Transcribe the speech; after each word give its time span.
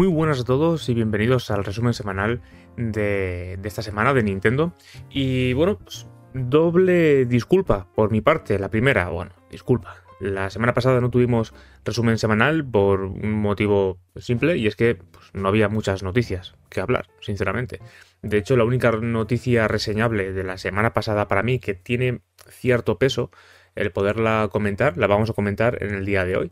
Muy 0.00 0.08
buenas 0.08 0.40
a 0.40 0.44
todos 0.44 0.88
y 0.88 0.94
bienvenidos 0.94 1.50
al 1.50 1.62
resumen 1.62 1.92
semanal 1.92 2.40
de, 2.78 3.58
esta 3.62 3.82
semana 3.82 4.14
de 4.14 4.22
Nintendo. 4.22 4.72
Y 5.10 5.52
bueno, 5.52 5.76
pues, 5.76 6.08
doble 6.32 7.26
disculpa 7.26 7.86
por 7.94 8.10
mi 8.10 8.22
parte. 8.22 8.58
La 8.58 8.70
primera, 8.70 9.10
bueno, 9.10 9.32
disculpa. 9.50 9.96
La 10.18 10.48
semana 10.48 10.72
pasada 10.72 11.02
no 11.02 11.10
tuvimos 11.10 11.52
resumen 11.84 12.16
semanal 12.16 12.64
por 12.64 13.02
un 13.02 13.42
motivo 13.42 13.98
simple 14.16 14.56
y 14.56 14.68
es 14.68 14.74
que 14.74 14.94
pues, 14.94 15.34
no 15.34 15.48
había 15.48 15.68
muchas 15.68 16.02
noticias 16.02 16.54
que 16.70 16.80
hablar, 16.80 17.08
sinceramente. 17.20 17.80
De 18.22 18.38
hecho, 18.38 18.56
la 18.56 18.64
única 18.64 18.92
noticia 18.92 19.68
reseñable 19.68 20.32
de 20.32 20.44
la 20.44 20.56
semana 20.56 20.94
pasada 20.94 21.28
para 21.28 21.42
mí 21.42 21.58
que 21.58 21.74
tiene 21.74 22.22
cierto 22.48 22.98
peso 22.98 23.30
el 23.74 23.92
poderla 23.92 24.48
comentar, 24.50 24.96
la 24.96 25.06
vamos 25.06 25.30
a 25.30 25.32
comentar 25.32 25.82
en 25.82 25.94
el 25.94 26.06
día 26.06 26.24
de 26.24 26.36
hoy. 26.36 26.50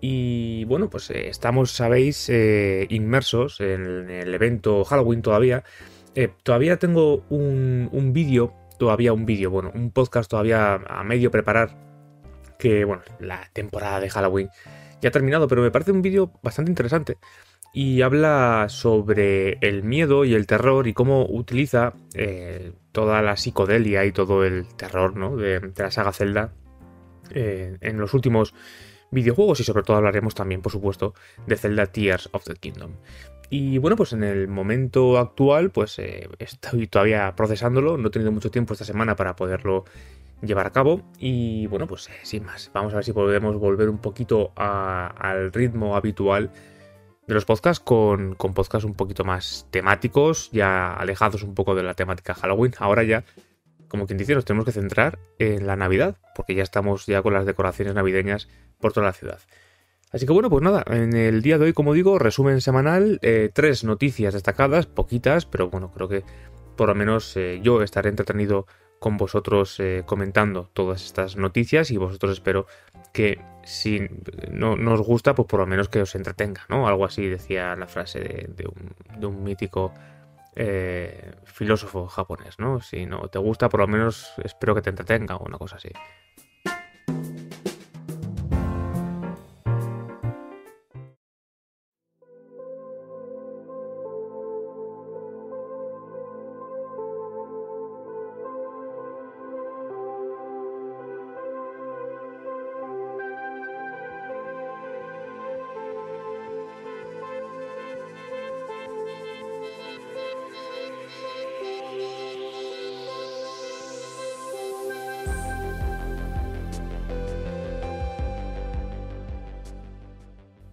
Y 0.00 0.64
bueno, 0.66 0.90
pues 0.90 1.10
eh, 1.10 1.28
estamos, 1.28 1.70
sabéis, 1.70 2.28
eh, 2.28 2.86
inmersos 2.90 3.60
en 3.60 4.10
el 4.10 4.34
evento 4.34 4.84
Halloween 4.84 5.22
todavía. 5.22 5.64
Eh, 6.14 6.28
todavía 6.42 6.78
tengo 6.78 7.24
un, 7.30 7.88
un 7.92 8.12
vídeo, 8.12 8.54
todavía 8.78 9.12
un 9.12 9.26
vídeo, 9.26 9.50
bueno, 9.50 9.72
un 9.74 9.90
podcast 9.90 10.30
todavía 10.30 10.74
a 10.74 11.02
medio 11.04 11.30
preparar. 11.30 11.76
Que 12.58 12.84
bueno, 12.84 13.02
la 13.20 13.48
temporada 13.52 14.00
de 14.00 14.10
Halloween 14.10 14.48
ya 15.00 15.08
ha 15.08 15.12
terminado, 15.12 15.46
pero 15.48 15.62
me 15.62 15.70
parece 15.70 15.92
un 15.92 16.02
vídeo 16.02 16.32
bastante 16.42 16.70
interesante. 16.70 17.18
Y 17.72 18.00
habla 18.00 18.66
sobre 18.70 19.58
el 19.60 19.82
miedo 19.82 20.24
y 20.24 20.34
el 20.34 20.46
terror 20.46 20.86
y 20.86 20.94
cómo 20.94 21.26
utiliza 21.28 21.92
toda 22.92 23.20
la 23.20 23.36
psicodelia 23.36 24.06
y 24.06 24.12
todo 24.12 24.46
el 24.46 24.66
terror 24.76 25.14
¿no? 25.14 25.36
de, 25.36 25.60
de 25.60 25.82
la 25.82 25.90
saga 25.90 26.12
Zelda 26.12 26.54
en 27.30 27.98
los 27.98 28.14
últimos 28.14 28.54
videojuegos 29.10 29.60
y 29.60 29.64
sobre 29.64 29.82
todo 29.82 29.96
hablaremos 29.96 30.34
también, 30.34 30.62
por 30.62 30.72
supuesto, 30.72 31.14
de 31.46 31.56
Zelda 31.56 31.86
Tears 31.86 32.28
of 32.32 32.44
the 32.44 32.54
Kingdom. 32.54 32.92
Y 33.48 33.78
bueno, 33.78 33.96
pues 33.96 34.12
en 34.12 34.24
el 34.24 34.48
momento 34.48 35.18
actual, 35.18 35.70
pues 35.70 35.98
eh, 35.98 36.28
estoy 36.38 36.88
todavía 36.88 37.34
procesándolo, 37.36 37.96
no 37.96 38.08
he 38.08 38.10
tenido 38.10 38.32
mucho 38.32 38.50
tiempo 38.50 38.72
esta 38.72 38.84
semana 38.84 39.14
para 39.14 39.36
poderlo 39.36 39.84
llevar 40.42 40.66
a 40.66 40.72
cabo. 40.72 41.02
Y 41.18 41.66
bueno, 41.68 41.86
pues 41.86 42.08
eh, 42.08 42.12
sin 42.22 42.44
más, 42.44 42.70
vamos 42.74 42.92
a 42.92 42.96
ver 42.96 43.04
si 43.04 43.12
podemos 43.12 43.56
volver 43.56 43.88
un 43.88 43.98
poquito 43.98 44.52
al 44.56 45.52
ritmo 45.52 45.96
habitual 45.96 46.50
de 47.26 47.34
los 47.34 47.44
podcasts 47.44 47.82
con, 47.84 48.34
con 48.34 48.54
podcasts 48.54 48.84
un 48.84 48.94
poquito 48.94 49.24
más 49.24 49.66
temáticos, 49.70 50.50
ya 50.52 50.94
alejados 50.94 51.42
un 51.42 51.54
poco 51.54 51.74
de 51.74 51.82
la 51.82 51.94
temática 51.94 52.34
Halloween. 52.34 52.72
Ahora 52.78 53.04
ya 53.04 53.24
como 53.88 54.06
quien 54.06 54.18
dice, 54.18 54.34
nos 54.34 54.44
tenemos 54.44 54.64
que 54.64 54.72
centrar 54.72 55.18
en 55.38 55.66
la 55.66 55.76
Navidad, 55.76 56.16
porque 56.34 56.54
ya 56.54 56.62
estamos 56.62 57.06
ya 57.06 57.22
con 57.22 57.32
las 57.32 57.46
decoraciones 57.46 57.94
navideñas 57.94 58.48
por 58.80 58.92
toda 58.92 59.06
la 59.06 59.12
ciudad. 59.12 59.40
Así 60.12 60.24
que 60.24 60.32
bueno, 60.32 60.48
pues 60.48 60.62
nada, 60.62 60.84
en 60.86 61.14
el 61.14 61.42
día 61.42 61.58
de 61.58 61.66
hoy, 61.66 61.72
como 61.72 61.92
digo, 61.92 62.18
resumen 62.18 62.60
semanal, 62.60 63.18
eh, 63.22 63.50
tres 63.52 63.82
noticias 63.84 64.34
destacadas, 64.34 64.86
poquitas, 64.86 65.46
pero 65.46 65.68
bueno, 65.68 65.90
creo 65.90 66.08
que 66.08 66.24
por 66.76 66.88
lo 66.88 66.94
menos 66.94 67.36
eh, 67.36 67.60
yo 67.62 67.82
estaré 67.82 68.10
entretenido 68.10 68.66
con 69.00 69.16
vosotros 69.16 69.78
eh, 69.80 70.04
comentando 70.06 70.70
todas 70.72 71.04
estas 71.04 71.36
noticias 71.36 71.90
y 71.90 71.96
vosotros 71.96 72.32
espero 72.32 72.66
que 73.12 73.40
si 73.64 74.08
no, 74.50 74.74
os 74.92 75.00
gusta, 75.02 75.34
pues 75.34 75.48
por 75.48 75.60
lo 75.60 75.66
menos 75.66 75.88
que 75.88 76.00
os 76.00 76.14
entretenga, 76.14 76.62
¿no? 76.68 76.86
Algo 76.86 77.04
así 77.04 77.26
decía 77.26 77.74
la 77.74 77.88
frase 77.88 78.20
de, 78.20 78.66
un, 78.66 79.20
de 79.20 79.26
un 79.26 79.42
mítico 79.42 79.92
filósofo 81.44 82.06
japonés, 82.06 82.58
¿no? 82.58 82.80
Si 82.80 83.04
no 83.04 83.28
te 83.28 83.38
gusta, 83.38 83.68
por 83.68 83.80
lo 83.80 83.86
menos 83.86 84.32
espero 84.42 84.74
que 84.74 84.80
te 84.80 84.88
entretenga 84.88 85.36
o 85.36 85.44
una 85.44 85.58
cosa 85.58 85.76
así. 85.76 85.90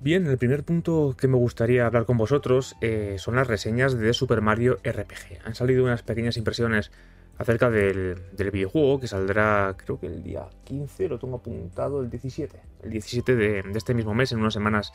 Bien, 0.04 0.28
el 0.28 0.38
primer 0.38 0.66
punto 0.66 1.16
que 1.18 1.30
me 1.30 1.38
gustaría 1.38 1.86
hablar 1.86 2.04
con 2.06 2.18
vosotros 2.18 2.76
eh, 2.82 3.16
son 3.20 3.38
las 3.38 3.48
reseñas 3.48 3.98
de 3.98 4.12
Super 4.12 4.42
Mario 4.42 4.80
RPG. 4.84 5.46
Han 5.46 5.56
salido 5.56 5.82
unas 5.86 6.04
pequeñas 6.04 6.36
impresiones 6.36 6.92
acerca 7.38 7.70
del, 7.70 8.18
videojuego 8.52 9.00
que 9.00 9.08
saldrá 9.08 9.74
creo 9.78 10.02
que 10.02 10.08
el 10.08 10.22
día 10.22 10.46
15, 10.66 11.08
lo 11.08 11.20
tengo 11.20 11.38
apuntado, 11.38 12.02
el 12.02 12.10
17. 12.10 12.60
El 12.84 12.90
17 12.90 13.36
de, 13.38 13.64
este 13.76 13.94
mismo 13.94 14.14
mes, 14.14 14.34
en 14.34 14.40
unas 14.40 14.54
semanas 14.54 14.92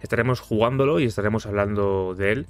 estaremos 0.00 0.40
jugándolo 0.40 1.00
y 1.00 1.04
estaremos 1.04 1.44
hablando 1.44 2.14
de 2.14 2.32
él. 2.32 2.46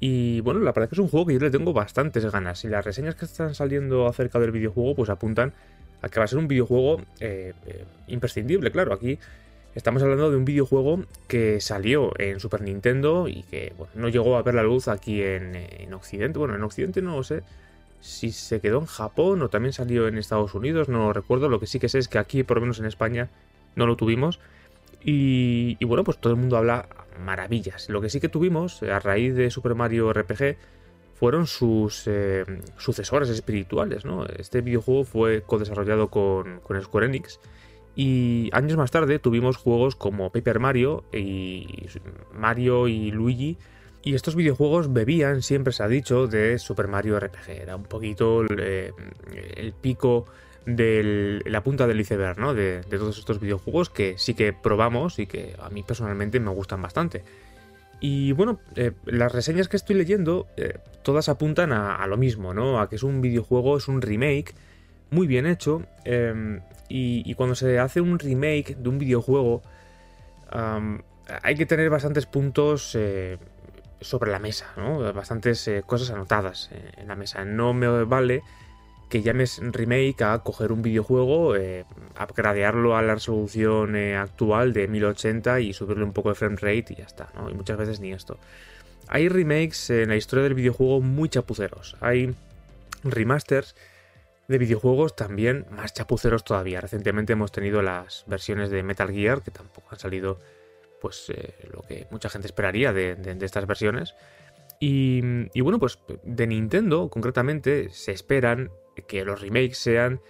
Y 0.00 0.42
bueno, 0.42 0.60
la 0.60 0.72
verdad 0.72 0.84
es 0.84 0.88
que 0.90 0.94
es 0.96 1.00
un 1.00 1.08
juego 1.08 1.24
que 1.24 1.32
yo 1.32 1.40
le 1.40 1.50
tengo 1.50 1.72
bastantes 1.72 2.30
ganas. 2.30 2.62
Y 2.66 2.68
las 2.68 2.84
reseñas 2.84 3.14
que 3.14 3.24
están 3.24 3.54
saliendo 3.54 4.06
acerca 4.06 4.38
del 4.38 4.50
videojuego 4.50 4.96
pues 4.96 5.08
apuntan 5.08 5.54
a 6.02 6.10
que 6.10 6.20
va 6.20 6.24
a 6.24 6.28
ser 6.28 6.40
un 6.40 6.46
videojuego 6.46 7.00
eh, 7.20 7.54
eh, 7.66 7.84
imprescindible, 8.08 8.70
claro. 8.70 8.92
Aquí 8.92 9.18
Estamos 9.78 10.02
hablando 10.02 10.28
de 10.28 10.36
un 10.36 10.44
videojuego 10.44 11.04
que 11.28 11.60
salió 11.60 12.10
en 12.18 12.40
Super 12.40 12.62
Nintendo 12.62 13.28
y 13.28 13.44
que 13.44 13.74
no 13.94 14.08
llegó 14.08 14.36
a 14.36 14.42
ver 14.42 14.56
la 14.56 14.64
luz 14.64 14.88
aquí 14.88 15.22
en, 15.22 15.94
Occidente. 15.94 16.36
Bueno, 16.40 16.56
en 16.56 16.64
Occidente 16.64 17.00
no 17.00 17.22
sé 17.22 17.44
si 18.00 18.32
se 18.32 18.60
quedó 18.60 18.80
en 18.80 18.86
Japón 18.86 19.40
o 19.40 19.48
también 19.48 19.72
salió 19.72 20.08
en 20.08 20.18
Estados 20.18 20.52
Unidos, 20.56 20.88
no 20.88 21.12
recuerdo. 21.12 21.48
Lo 21.48 21.60
que 21.60 21.68
sí 21.68 21.78
que 21.78 21.88
sé 21.88 22.00
es 22.00 22.08
que 22.08 22.18
aquí, 22.18 22.42
por 22.42 22.56
lo 22.56 22.62
menos 22.62 22.80
en 22.80 22.86
España, 22.86 23.28
no 23.76 23.86
lo 23.86 23.94
tuvimos. 23.94 24.40
Y, 25.00 25.76
bueno, 25.84 26.02
pues 26.02 26.18
todo 26.18 26.32
el 26.32 26.40
mundo 26.40 26.56
habla 26.56 26.88
maravillas. 27.24 27.88
Lo 27.88 28.00
que 28.00 28.10
sí 28.10 28.18
que 28.18 28.28
tuvimos 28.28 28.82
a 28.82 28.98
raíz 28.98 29.36
de 29.36 29.48
Super 29.48 29.76
Mario 29.76 30.12
RPG 30.12 30.56
fueron 31.14 31.46
sus 31.46 32.02
eh, 32.08 32.44
sucesores 32.78 33.28
espirituales. 33.28 34.04
¿no? 34.04 34.26
Este 34.26 34.60
videojuego 34.60 35.04
fue 35.04 35.42
co-desarrollado 35.46 36.08
con 36.08 36.62
Square 36.82 37.06
Enix 37.06 37.38
y 37.98 38.48
años 38.52 38.76
más 38.76 38.92
tarde 38.92 39.18
tuvimos 39.18 39.56
juegos 39.56 39.96
como 39.96 40.30
Paper 40.30 40.60
Mario 40.60 41.02
y 41.12 41.66
Mario 42.32 42.86
y 42.86 43.10
Luigi. 43.10 43.58
Y 44.04 44.14
estos 44.14 44.36
videojuegos 44.36 44.92
bebían, 44.92 45.42
siempre 45.42 45.72
se 45.72 45.82
ha 45.82 45.88
dicho, 45.88 46.28
de 46.28 46.60
Super 46.60 46.86
Mario 46.86 47.18
RPG. 47.18 47.48
Era 47.60 47.74
un 47.74 47.82
poquito 47.82 48.42
el, 48.42 48.56
eh, 48.60 49.72
pico 49.80 50.26
de 50.64 51.42
la 51.44 51.64
punta 51.64 51.88
del 51.88 51.98
iceberg, 51.98 52.38
¿no? 52.38 52.54
De, 52.54 52.82
todos 52.88 53.18
estos 53.18 53.40
videojuegos 53.40 53.90
que 53.90 54.16
sí 54.16 54.34
que 54.34 54.52
probamos 54.52 55.18
y 55.18 55.26
que 55.26 55.56
a 55.60 55.68
mí 55.68 55.82
personalmente 55.82 56.38
me 56.38 56.50
gustan 56.50 56.80
bastante. 56.80 57.24
Y 57.98 58.30
bueno, 58.30 58.60
eh, 58.76 58.92
las 59.06 59.32
reseñas 59.32 59.66
que 59.66 59.76
estoy 59.76 59.96
leyendo, 59.96 60.46
eh, 60.56 60.78
todas 61.02 61.28
apuntan 61.28 61.72
a, 61.72 62.06
lo 62.06 62.16
mismo, 62.16 62.54
¿no? 62.54 62.78
A 62.78 62.88
que 62.88 62.94
es 62.94 63.02
un 63.02 63.20
videojuego, 63.20 63.76
es 63.76 63.88
un 63.88 64.00
remake 64.02 64.54
muy 65.10 65.26
bien 65.26 65.46
hecho. 65.46 65.82
Em, 66.04 66.60
y, 66.88 67.34
cuando 67.34 67.54
se 67.54 67.78
hace 67.78 68.00
un 68.00 68.18
remake 68.18 68.76
de 68.76 68.88
un 68.88 68.98
videojuego, 68.98 69.62
hay 71.42 71.54
que 71.54 71.66
tener 71.66 71.90
bastantes 71.90 72.26
puntos 72.26 72.94
eh, 72.94 73.38
sobre 74.00 74.30
la 74.30 74.38
mesa, 74.38 74.72
¿no? 74.76 75.12
Bastantes 75.12 75.66
eh, 75.68 75.82
cosas 75.84 76.10
anotadas 76.10 76.70
eh, 76.72 76.92
en 76.96 77.08
la 77.08 77.16
mesa. 77.16 77.44
No 77.44 77.74
me 77.74 78.04
vale 78.04 78.42
que 79.08 79.22
llames 79.22 79.60
remake 79.62 80.22
a 80.22 80.38
coger 80.40 80.70
un 80.70 80.82
videojuego, 80.82 81.54
upgradearlo 82.22 82.94
a 82.94 83.00
la 83.00 83.14
resolución 83.14 83.96
actual 83.96 84.74
de 84.74 84.86
1080 84.86 85.60
y 85.60 85.72
subirle 85.72 86.04
un 86.04 86.12
poco 86.12 86.28
de 86.28 86.34
frame 86.34 86.56
rate 86.56 86.92
y 86.92 86.96
ya 86.96 87.04
está, 87.04 87.30
¿no? 87.34 87.48
Y 87.48 87.54
muchas 87.54 87.78
veces 87.78 88.00
ni 88.00 88.12
esto. 88.12 88.38
Hay 89.08 89.30
remakes 89.30 89.88
en 89.88 90.10
la 90.10 90.16
historia 90.16 90.42
del 90.42 90.52
videojuego 90.52 91.00
muy 91.00 91.30
chapuceros. 91.30 91.96
Hay 92.00 92.34
remasters 93.02 93.74
de 94.48 94.58
videojuegos 94.58 95.14
también 95.14 95.66
más 95.70 95.92
chapuceros 95.92 96.42
todavía. 96.42 96.80
Recientemente 96.80 97.34
hemos 97.34 97.52
tenido 97.52 97.82
las 97.82 98.24
versiones 98.26 98.70
de 98.70 98.82
Metal 98.82 99.12
Gear, 99.12 99.42
que 99.42 99.50
tampoco 99.50 99.88
han 99.90 99.98
salido 99.98 100.38
pues 101.00 101.30
eh, 101.30 101.54
lo 101.72 101.82
que 101.82 102.06
mucha 102.10 102.30
gente 102.30 102.48
esperaría 102.48 102.92
de, 102.92 103.16
estas 103.42 103.66
versiones. 103.66 104.14
Y, 104.80 105.20
bueno, 105.60 105.78
pues 105.78 105.98
de 106.22 106.46
Nintendo 106.46 107.08
concretamente 107.10 107.90
se 107.90 108.12
esperan 108.12 108.70
que 109.06 109.24
los 109.24 109.40
remakes 109.40 109.76
sean 109.78 110.20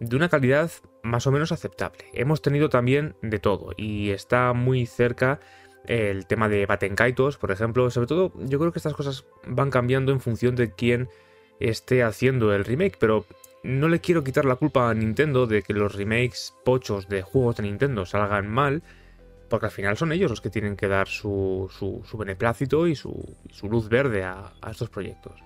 de 0.00 0.16
una 0.16 0.28
calidad 0.28 0.70
más 1.02 1.26
o 1.26 1.32
menos 1.32 1.50
aceptable. 1.50 2.04
Hemos 2.12 2.42
tenido 2.42 2.68
también 2.68 3.16
de 3.22 3.38
todo 3.38 3.72
y 3.76 4.10
está 4.10 4.52
muy 4.52 4.86
cerca 4.86 5.40
el 5.86 6.26
tema 6.26 6.48
de 6.48 6.66
Batenkaitos, 6.66 7.38
por 7.38 7.50
ejemplo. 7.50 7.90
Sobre 7.90 8.06
todo, 8.06 8.32
yo 8.36 8.58
creo 8.58 8.70
que 8.70 8.78
estas 8.78 8.94
cosas 8.94 9.24
van 9.46 9.70
cambiando 9.70 10.12
en 10.12 10.20
función 10.20 10.56
de 10.56 10.72
quién 10.72 11.08
esté 11.58 12.02
haciendo 12.02 12.54
el 12.54 12.64
remake, 12.64 12.98
pero 12.98 13.24
no 13.62 13.88
le 13.88 14.00
quiero 14.00 14.22
quitar 14.24 14.44
la 14.44 14.56
culpa 14.56 14.90
a 14.90 14.94
Nintendo 14.94 15.46
de 15.46 15.62
que 15.62 15.72
los 15.72 15.94
remakes 15.94 16.54
pochos 16.64 17.08
de 17.08 17.22
juegos 17.22 17.56
de 17.56 17.64
Nintendo 17.64 18.06
salgan 18.06 18.48
mal, 18.48 18.82
porque 19.48 19.66
al 19.66 19.72
final 19.72 19.96
son 19.96 20.12
ellos 20.12 20.30
los 20.30 20.40
que 20.40 20.50
tienen 20.50 20.76
que 20.76 20.88
dar 20.88 21.08
su, 21.08 21.70
su, 21.70 22.18
beneplácito 22.18 22.86
y 22.86 22.94
su, 22.94 23.36
su, 23.50 23.68
luz 23.68 23.88
verde 23.88 24.24
a, 24.24 24.52
estos 24.70 24.90
proyectos. 24.90 25.40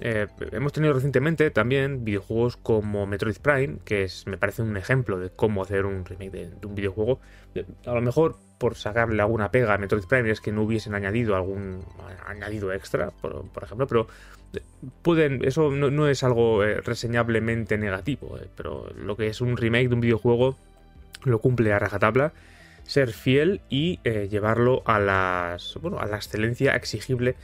Eh, 0.00 0.26
hemos 0.50 0.72
tenido 0.72 0.92
recientemente 0.92 1.50
también 1.50 2.04
videojuegos 2.04 2.56
como 2.56 3.06
Metroid 3.06 3.36
Prime, 3.36 3.78
que 3.84 4.02
es, 4.02 4.26
me 4.26 4.36
parece 4.36 4.62
un 4.62 4.76
ejemplo 4.76 5.18
de 5.18 5.30
cómo 5.30 5.62
hacer 5.62 5.86
un 5.86 6.04
remake 6.04 6.30
de, 6.32 6.66
un 6.66 6.74
videojuego. 6.74 7.20
A 7.86 7.94
lo 7.94 8.02
mejor 8.02 8.36
por 8.58 8.74
sacarle 8.74 9.22
alguna 9.22 9.50
pega 9.50 9.74
a 9.74 9.78
Metroid 9.78 10.04
Prime 10.04 10.30
es 10.30 10.40
que 10.40 10.50
no 10.50 10.62
hubiesen 10.62 10.94
añadido 10.94 11.36
algún 11.36 11.84
añadido 12.26 12.72
extra, 12.72 13.10
por, 13.10 13.46
ejemplo, 13.62 13.86
pero 13.86 14.06
pueden, 15.02 15.44
eso 15.44 15.70
no, 15.70 16.08
es 16.08 16.22
algo 16.22 16.64
eh, 16.64 16.80
reseñablemente 16.80 17.78
negativo, 17.78 18.38
pero 18.56 18.90
lo 18.96 19.16
que 19.16 19.28
es 19.28 19.40
un 19.40 19.56
remake 19.56 19.88
de 19.88 19.94
un 19.94 20.00
videojuego 20.00 20.56
lo 21.24 21.38
cumple 21.40 21.72
a 21.72 21.78
rajatabla 21.78 22.32
ser 22.84 23.12
fiel 23.12 23.62
y 23.70 23.98
eh, 24.04 24.28
llevarlo 24.30 24.82
a, 24.84 24.98
las, 24.98 25.78
bueno, 25.80 25.98
a 25.98 26.06
la 26.06 26.16
excelencia 26.16 26.76
exigible 26.76 27.34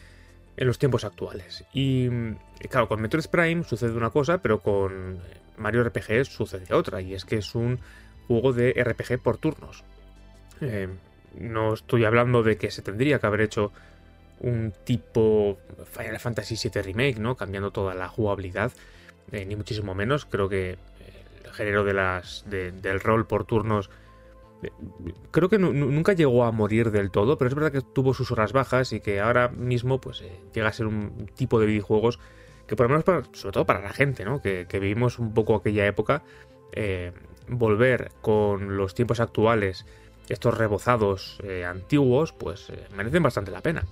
en 0.57 0.67
los 0.67 0.79
tiempos 0.79 1.05
actuales. 1.05 1.65
Y 1.73 2.09
claro, 2.69 2.89
con 2.89 3.01
Metroid 3.01 3.27
Prime 3.27 3.65
sucede 3.65 3.93
una 3.93 4.11
cosa, 4.11 4.39
pero 4.39 4.61
con 4.61 5.19
Mario 5.57 5.85
RPG 5.85 6.27
sucede 6.27 6.75
otra, 6.75 7.01
y 7.01 7.15
es 7.15 7.25
que 7.25 7.37
es 7.37 7.55
un 7.55 7.79
juego 8.29 8.53
de 8.53 8.73
RPG 8.73 9.23
por 9.23 9.39
turnos. 9.39 9.85
Eh, 10.61 10.89
no 11.39 11.75
estoy 11.75 12.05
hablando 12.05 12.43
de 12.43 12.57
que 12.57 12.71
se 12.71 12.83
tendría 12.83 13.19
que 13.19 13.27
haber 13.27 13.41
hecho 13.43 13.73
un 14.41 14.73
tipo 14.85 15.59
Final 15.91 16.19
Fantasy 16.19 16.57
VII 16.57 16.83
Remake, 16.83 17.19
¿no? 17.19 17.37
Cambiando 17.37 17.71
toda 17.71 17.95
la 17.95 18.09
jugabilidad, 18.09 18.73
eh, 19.33 19.45
ni 19.45 19.57
muchísimo 19.57 19.95
menos. 19.95 20.27
Creo 20.27 20.49
que 20.49 20.79
el 21.45 21.53
género 21.53 21.85
de 21.85 21.95
las, 21.95 22.45
del 22.49 23.01
rol 23.01 23.27
por 23.27 23.45
turnos 23.45 23.91
creo 25.31 25.49
que 25.49 25.59
nunca 25.59 26.13
llegó 26.13 26.45
a 26.45 26.53
morir 26.53 26.91
del 26.91 27.11
todo, 27.11 27.39
pero 27.39 27.49
es 27.49 27.55
verdad 27.55 27.73
que 27.73 27.81
tuvo 27.81 28.15
sus 28.15 28.31
horas 28.31 28.53
bajas 28.53 28.93
y 28.93 29.01
que 29.01 29.21
ahora 29.21 29.49
mismo 29.49 30.01
pues 30.01 30.23
eh, 30.23 30.33
llega 30.53 30.69
a 30.69 30.73
ser 30.73 30.87
un 30.87 31.29
tipo 31.35 31.61
de 31.61 31.67
videojuegos 31.67 32.19
que 32.67 32.77
por 32.77 32.85
lo 32.85 32.91
menos 32.91 33.05
para, 33.05 33.23
sobre 33.33 33.53
todo 33.53 33.67
para 33.67 33.81
la 33.81 33.93
gente, 33.93 34.25
¿no? 34.25 34.41
Que, 34.41 34.67
vivimos 34.73 35.19
un 35.19 35.35
poco 35.35 35.57
aquella 35.57 35.87
época, 35.87 36.23
eh, 36.73 37.13
volver 37.49 38.13
con 38.21 38.77
los 38.77 38.95
tiempos 38.95 39.19
actuales, 39.19 39.87
estos 40.29 40.57
rebozados 40.57 41.41
eh, 41.43 41.65
antiguos, 41.65 42.33
pues 42.33 42.73
merecen 42.95 43.23
bastante 43.23 43.51
la 43.51 43.61
pena. 43.61 43.85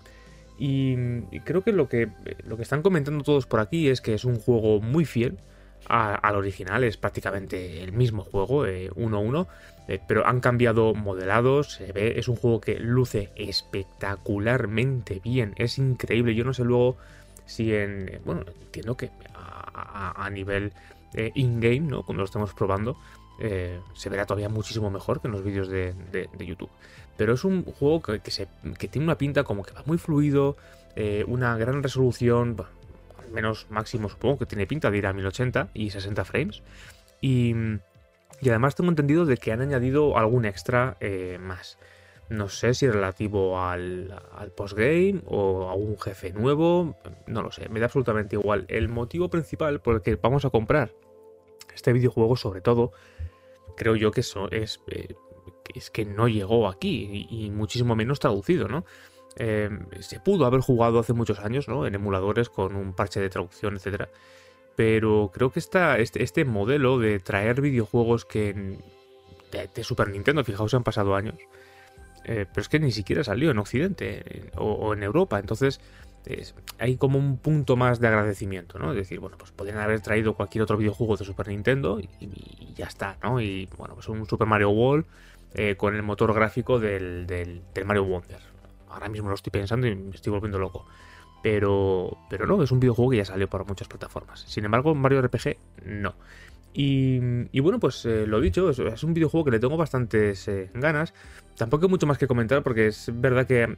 Y, 0.59 0.97
creo 1.45 1.63
que 1.63 1.73
lo, 1.73 1.89
que 1.89 2.11
lo 2.45 2.57
que 2.57 2.63
están 2.63 2.83
comentando 2.83 3.23
todos 3.23 3.47
por 3.47 3.61
aquí 3.61 3.89
es 3.89 4.01
que 4.01 4.15
es 4.15 4.25
un 4.25 4.37
juego 4.37 4.81
muy 4.81 5.05
fiel, 5.05 5.39
al 5.87 6.37
original, 6.37 6.85
es 6.85 6.97
prácticamente 6.97 7.83
el 7.83 7.93
mismo 7.93 8.23
juego, 8.23 8.67
1-1, 8.67 9.47
eh, 9.47 9.95
eh, 9.95 10.01
pero 10.07 10.27
han 10.27 10.41
cambiado 10.41 10.95
modelados, 10.95 11.73
se 11.73 11.93
ve, 11.93 12.19
es 12.19 12.29
un 12.29 12.37
juego 12.37 12.61
que 12.61 12.79
luce 12.79 13.31
espectacularmente 13.37 15.21
bien, 15.25 15.55
es 15.57 15.79
increíble, 15.79 16.35
yo 16.35 16.45
no 16.45 16.53
sé 16.53 16.65
luego 16.65 16.97
si 17.47 17.75
en, 17.75 18.09
eh, 18.09 18.21
bueno, 18.25 18.45
entiendo 18.63 18.97
que 18.97 19.11
a, 19.35 20.29
nivel 20.31 20.73
in-game, 21.35 21.81
¿no? 21.81 22.03
Cuando 22.03 22.21
lo 22.21 22.27
estamos 22.27 22.53
probando, 22.53 22.99
se 23.39 24.11
verá 24.11 24.27
todavía 24.27 24.51
muchísimo 24.51 24.91
mejor 24.91 25.23
que 25.23 25.29
en 25.29 25.33
los 25.33 25.43
vídeos 25.43 25.69
de, 25.69 25.95
YouTube. 26.39 26.69
Pero 27.19 27.35
es 27.35 27.45
un 27.45 27.65
juego 27.65 28.01
que, 28.01 28.21
que, 28.21 28.89
tiene 28.89 29.05
una 29.05 29.19
pinta 29.19 29.45
como 29.45 29.63
que 29.63 29.73
va 29.73 29.83
muy 29.85 29.99
fluido, 29.99 30.57
una 31.27 31.57
gran 31.59 31.83
resolución, 31.83 32.57
menos 33.33 33.67
máximo 33.71 34.09
supongo 34.09 34.39
que 34.39 34.47
tiene 34.47 34.67
pinta 34.67 34.91
de 34.91 34.99
ir 34.99 35.07
a 35.07 35.13
1080 35.13 35.69
y 35.75 35.91
60 35.91 36.25
frames. 36.25 36.63
Y, 37.21 37.55
además 38.43 38.75
tengo 38.75 38.91
entendido 38.91 39.27
de 39.27 39.37
que 39.37 39.53
han 39.53 39.61
añadido 39.61 40.17
algún 40.17 40.45
extra 40.45 40.97
eh, 41.01 41.39
más. 41.41 41.79
No 42.29 42.49
sé 42.49 42.75
si 42.75 42.89
relativo 42.89 43.61
al, 43.61 44.15
al 44.37 44.51
postgame 44.51 45.23
o 45.27 45.69
a 45.69 45.75
un 45.75 45.99
jefe 45.99 46.33
nuevo, 46.33 46.95
no 47.27 47.43
lo 47.43 47.51
sé, 47.51 47.69
me 47.71 47.81
da 47.81 47.87
absolutamente 47.87 48.37
igual. 48.37 48.67
El 48.69 48.89
motivo 48.89 49.31
principal 49.31 49.81
por 49.81 49.97
el 49.97 50.03
que 50.03 50.17
vamos 50.17 50.45
a 50.45 50.51
comprar 50.51 50.93
este 51.75 51.93
videojuego, 51.93 52.37
sobre 52.37 52.61
todo, 52.61 52.93
creo 53.77 53.97
yo 53.97 54.11
que 54.11 54.21
eso 54.21 54.51
es, 54.51 54.81
eh, 54.89 55.15
es 55.75 55.91
que 55.91 56.05
no 56.05 56.29
llegó 56.29 56.69
aquí 56.69 57.27
y 57.31 57.51
muchísimo 57.51 57.95
menos 57.95 58.21
traducido, 58.21 58.69
¿no? 58.69 58.85
Em, 59.41 59.87
se 60.01 60.19
pudo 60.19 60.47
haber 60.47 60.61
jugado 60.61 60.99
hace 60.99 61.13
muchos 61.13 61.39
años, 61.39 61.69
¿no? 61.69 61.87
En 61.87 61.95
emuladores 61.95 62.49
con 62.49 62.75
un 62.75 62.93
parche 62.93 63.21
de 63.21 63.31
traducción, 63.31 63.77
etcétera. 63.77 64.09
Pero 64.75 65.31
creo 65.33 65.51
que 65.51 65.61
esta, 65.61 65.99
este, 65.99 66.25
este, 66.25 66.45
modelo 66.45 66.99
de 66.99 67.21
traer 67.21 67.61
videojuegos 67.61 68.25
que 68.25 68.79
de, 69.53 69.85
Super 69.85 70.11
Nintendo, 70.11 70.43
fijaos, 70.43 70.75
han 70.75 70.83
pasado 70.83 71.15
años. 71.15 71.37
Eh, 72.25 72.47
pero 72.49 72.61
es 72.61 72.69
que 72.69 72.81
ni 72.81 72.91
siquiera 72.91 73.23
salió 73.23 73.53
en 73.53 73.59
Occidente 73.59 74.51
o, 74.57 74.93
en 74.93 75.05
Europa. 75.05 75.39
Entonces 75.39 75.81
hay 76.79 76.97
como 76.97 77.19
un 77.19 77.39
punto 77.39 77.77
más 77.77 78.01
de 78.01 78.09
agradecimiento, 78.09 78.79
¿no? 78.79 78.91
Es 78.91 78.97
decir, 78.97 79.21
bueno, 79.21 79.39
pues 79.39 79.53
podrían 79.53 79.79
haber 79.79 80.01
traído 80.01 80.35
cualquier 80.35 80.63
otro 80.63 80.77
videojuego 80.77 81.17
de 81.17 81.25
Super 81.25 81.49
Nintendo 81.49 82.01
y, 82.01 82.75
ya 82.75 82.87
está, 82.87 83.17
¿no? 83.23 83.41
Y 83.41 83.69
bueno, 83.79 83.95
pues 83.95 84.09
un 84.09 84.27
Super 84.27 84.47
Mario 84.47 84.71
World 84.71 85.07
eh, 85.55 85.77
con 85.77 85.95
el 85.95 86.03
motor 86.03 86.33
gráfico 86.35 86.79
del, 86.79 87.27
del 87.27 87.85
Mario 87.85 88.05
Wonder 88.05 88.59
ahora 88.91 89.09
mismo 89.09 89.29
lo 89.29 89.35
estoy 89.35 89.51
pensando 89.51 89.87
y 89.87 89.95
me 89.95 90.15
estoy 90.15 90.33
volviendo 90.33 90.59
loco. 90.59 90.87
Pero, 91.43 92.19
pero 92.29 92.47
no, 92.47 92.63
es 92.63 92.73
un 92.73 92.81
videojuego 92.81 93.13
que 93.13 93.19
ya 93.19 93.25
salió 93.25 93.49
para 93.49 93.65
muchas 93.65 93.87
plataformas. 93.87 94.41
Sin 94.41 94.65
embargo, 94.65 94.95
Mario 94.95 95.23
RPG 95.23 95.57
no. 95.85 96.15
Y, 96.75 97.59
bueno, 97.61 97.81
pues 97.81 98.05
eh, 98.05 98.25
lo 98.27 98.41
dicho, 98.41 98.71
es, 98.71 99.03
un 99.03 99.15
videojuego 99.15 99.47
que 99.47 99.51
le 99.53 99.59
tengo 99.59 99.77
bastantes 99.77 100.47
eh, 100.47 100.71
ganas. 100.75 101.13
Tampoco 101.57 101.87
hay 101.87 101.91
mucho 101.91 102.07
más 102.07 102.19
que 102.19 102.29
comentar 102.29 102.63
porque 102.63 102.89
es 102.89 103.11
verdad 103.13 103.47
que 103.47 103.77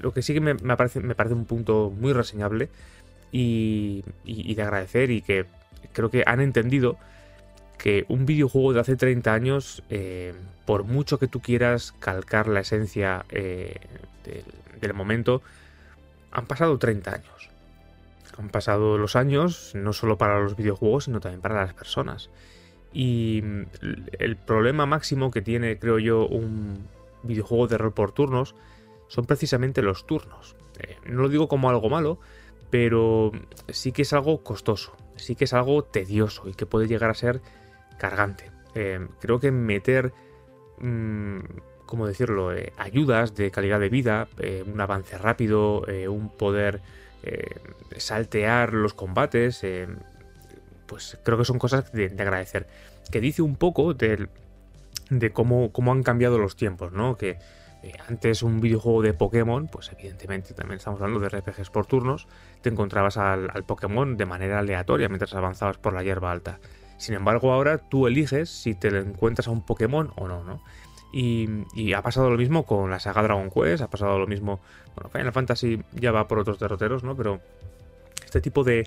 lo 0.00 0.12
que 0.14 0.22
sí 0.22 0.32
que 0.32 0.40
me, 0.40 0.54
parece, 0.54 1.00
me 1.00 1.14
parece 1.14 1.34
un 1.34 1.44
punto 1.44 1.90
muy 1.90 2.14
reseñable 2.14 2.70
y, 3.32 4.02
de 4.24 4.62
agradecer 4.62 5.10
y 5.10 5.20
que 5.20 5.44
creo 5.92 6.10
que 6.10 6.22
han 6.26 6.40
entendido 6.40 6.96
que 7.78 8.04
un 8.08 8.26
videojuego 8.26 8.72
de 8.72 8.80
hace 8.80 8.96
30 8.96 9.32
años, 9.32 9.82
eh, 9.88 10.34
por 10.66 10.84
mucho 10.84 11.18
que 11.18 11.28
tú 11.28 11.40
quieras 11.40 11.94
calcar 12.00 12.48
la 12.48 12.60
esencia 12.60 13.24
del, 13.30 14.94
momento, 14.94 15.42
han 16.30 16.46
pasado 16.46 16.78
30 16.78 17.14
años. 17.14 17.50
Han 18.36 18.50
pasado 18.50 18.98
los 18.98 19.16
años 19.16 19.72
no 19.74 19.92
solo 19.92 20.18
para 20.18 20.40
los 20.40 20.56
videojuegos, 20.56 21.04
sino 21.04 21.20
también 21.20 21.40
para 21.40 21.54
las 21.54 21.74
personas. 21.74 22.30
Y 22.92 23.42
el 24.18 24.36
problema 24.36 24.86
máximo 24.86 25.30
que 25.30 25.42
tiene, 25.42 25.78
creo 25.78 25.98
yo, 25.98 26.26
un 26.26 26.86
videojuego 27.22 27.68
de 27.68 27.78
rol 27.78 27.92
por 27.92 28.12
turnos 28.12 28.54
son 29.08 29.24
precisamente 29.26 29.82
los 29.82 30.06
turnos. 30.06 30.56
Eh, 30.78 30.96
no 31.06 31.22
lo 31.22 31.28
digo 31.28 31.48
como 31.48 31.70
algo 31.70 31.88
malo, 31.88 32.18
pero 32.70 33.32
sí 33.68 33.92
que 33.92 34.02
es 34.02 34.12
algo 34.12 34.42
costoso, 34.42 34.94
sí 35.16 35.34
que 35.34 35.44
es 35.44 35.54
algo 35.54 35.82
tedioso 35.82 36.48
y 36.48 36.54
que 36.54 36.66
puede 36.66 36.86
llegar 36.86 37.10
a 37.10 37.14
ser 37.14 37.40
cargante. 37.98 38.50
Eh, 38.74 39.06
creo 39.20 39.40
que 39.40 39.50
meter 39.50 40.12
mm, 40.80 41.38
¿cómo 41.86 42.06
decirlo?, 42.06 42.52
eh, 42.52 42.72
ayudas 42.76 43.34
de 43.34 43.50
calidad 43.50 43.80
de 43.80 43.88
vida, 43.88 44.28
eh, 44.38 44.62
un 44.66 44.80
avance 44.80 45.16
rápido, 45.18 45.84
un 46.08 46.28
poder 46.28 46.80
saltear 47.96 48.72
los 48.72 48.94
combates, 48.94 49.62
pues 50.86 51.18
creo 51.24 51.36
que 51.36 51.44
son 51.44 51.58
cosas 51.58 51.90
de, 51.92 52.06
agradecer. 52.06 52.66
Que 53.10 53.20
dice 53.20 53.42
un 53.42 53.56
poco 53.56 53.94
de, 53.94 54.28
de 55.10 55.30
cómo, 55.30 55.72
cómo, 55.72 55.92
han 55.92 56.02
cambiado 56.02 56.38
los 56.38 56.56
tiempos, 56.56 56.92
¿no? 56.92 57.16
Que 57.16 57.38
antes 58.06 58.42
un 58.42 58.60
videojuego 58.60 59.02
de 59.02 59.14
Pokémon, 59.14 59.68
pues 59.68 59.90
evidentemente 59.92 60.54
también 60.54 60.78
estamos 60.78 61.00
hablando 61.00 61.20
de 61.20 61.28
RPGs 61.28 61.70
por 61.70 61.86
turnos, 61.86 62.28
te 62.60 62.68
encontrabas 62.68 63.16
al, 63.16 63.50
al 63.52 63.64
Pokémon 63.64 64.16
de 64.16 64.26
manera 64.26 64.58
aleatoria 64.58 65.08
mientras 65.08 65.34
avanzabas 65.34 65.78
por 65.78 65.92
la 65.92 66.02
hierba 66.02 66.32
alta. 66.32 66.60
Sin 66.98 67.14
embargo, 67.14 67.52
ahora 67.52 67.78
tú 67.78 68.06
eliges 68.06 68.50
si 68.50 68.74
te 68.74 68.88
encuentras 68.88 69.48
a 69.48 69.50
un 69.50 69.62
Pokémon 69.62 70.12
o 70.16 70.28
no, 70.28 70.44
¿no? 70.44 70.60
Y, 71.12 71.92
ha 71.94 72.02
pasado 72.02 72.30
lo 72.30 72.36
mismo 72.36 72.66
con 72.66 72.90
la 72.90 73.00
saga 73.00 73.22
Dragon 73.22 73.50
Quest, 73.50 73.82
ha 73.82 73.88
pasado 73.88 74.18
lo 74.18 74.26
mismo. 74.26 74.60
Bueno, 74.94 75.08
Final 75.08 75.32
Fantasy 75.32 75.82
ya 75.92 76.12
va 76.12 76.28
por 76.28 76.38
otros 76.38 76.58
derroteros, 76.58 77.02
¿no? 77.02 77.16
Pero 77.16 77.40
este 78.24 78.40
tipo 78.40 78.62
de, 78.62 78.86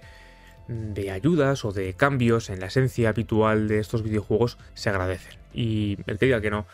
de 0.68 1.10
ayudas 1.10 1.66
o 1.66 1.72
de 1.72 1.94
cambios 1.94 2.50
en 2.50 2.60
la 2.60 2.68
esencia 2.68 3.10
habitual 3.10 3.68
de 3.68 3.80
estos 3.80 4.04
videojuegos 4.04 4.58
se 4.76 4.90
agradecen. 4.90 5.34
Y 5.54 5.98
el 6.06 6.20
que 6.20 6.28
diga 6.28 6.42
que 6.42 6.52
no, 6.52 6.68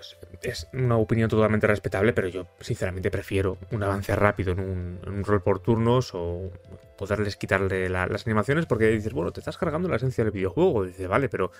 pues 0.00 0.16
es 0.42 0.68
una 0.72 0.96
opinión 0.96 1.28
totalmente 1.28 1.66
respetable, 1.66 2.12
pero 2.12 2.28
yo 2.28 2.46
sinceramente 2.60 3.10
prefiero 3.10 3.58
un 3.70 3.82
avance 3.82 4.14
rápido 4.16 4.52
en 4.52 4.60
un, 4.60 5.24
rol 5.24 5.42
por 5.42 5.60
turnos 5.60 6.10
o 6.14 6.50
poderles 6.96 7.36
quitarle 7.36 7.88
las 7.88 8.26
animaciones 8.26 8.66
porque 8.66 8.88
dices, 8.88 9.12
bueno, 9.12 9.32
te 9.32 9.40
estás 9.40 9.58
cargando 9.58 9.88
la 9.88 9.96
esencia 9.96 10.24
del 10.24 10.32
videojuego. 10.32 10.84
Dice, 10.84 11.06
vale, 11.06 11.28
pero 11.28 11.50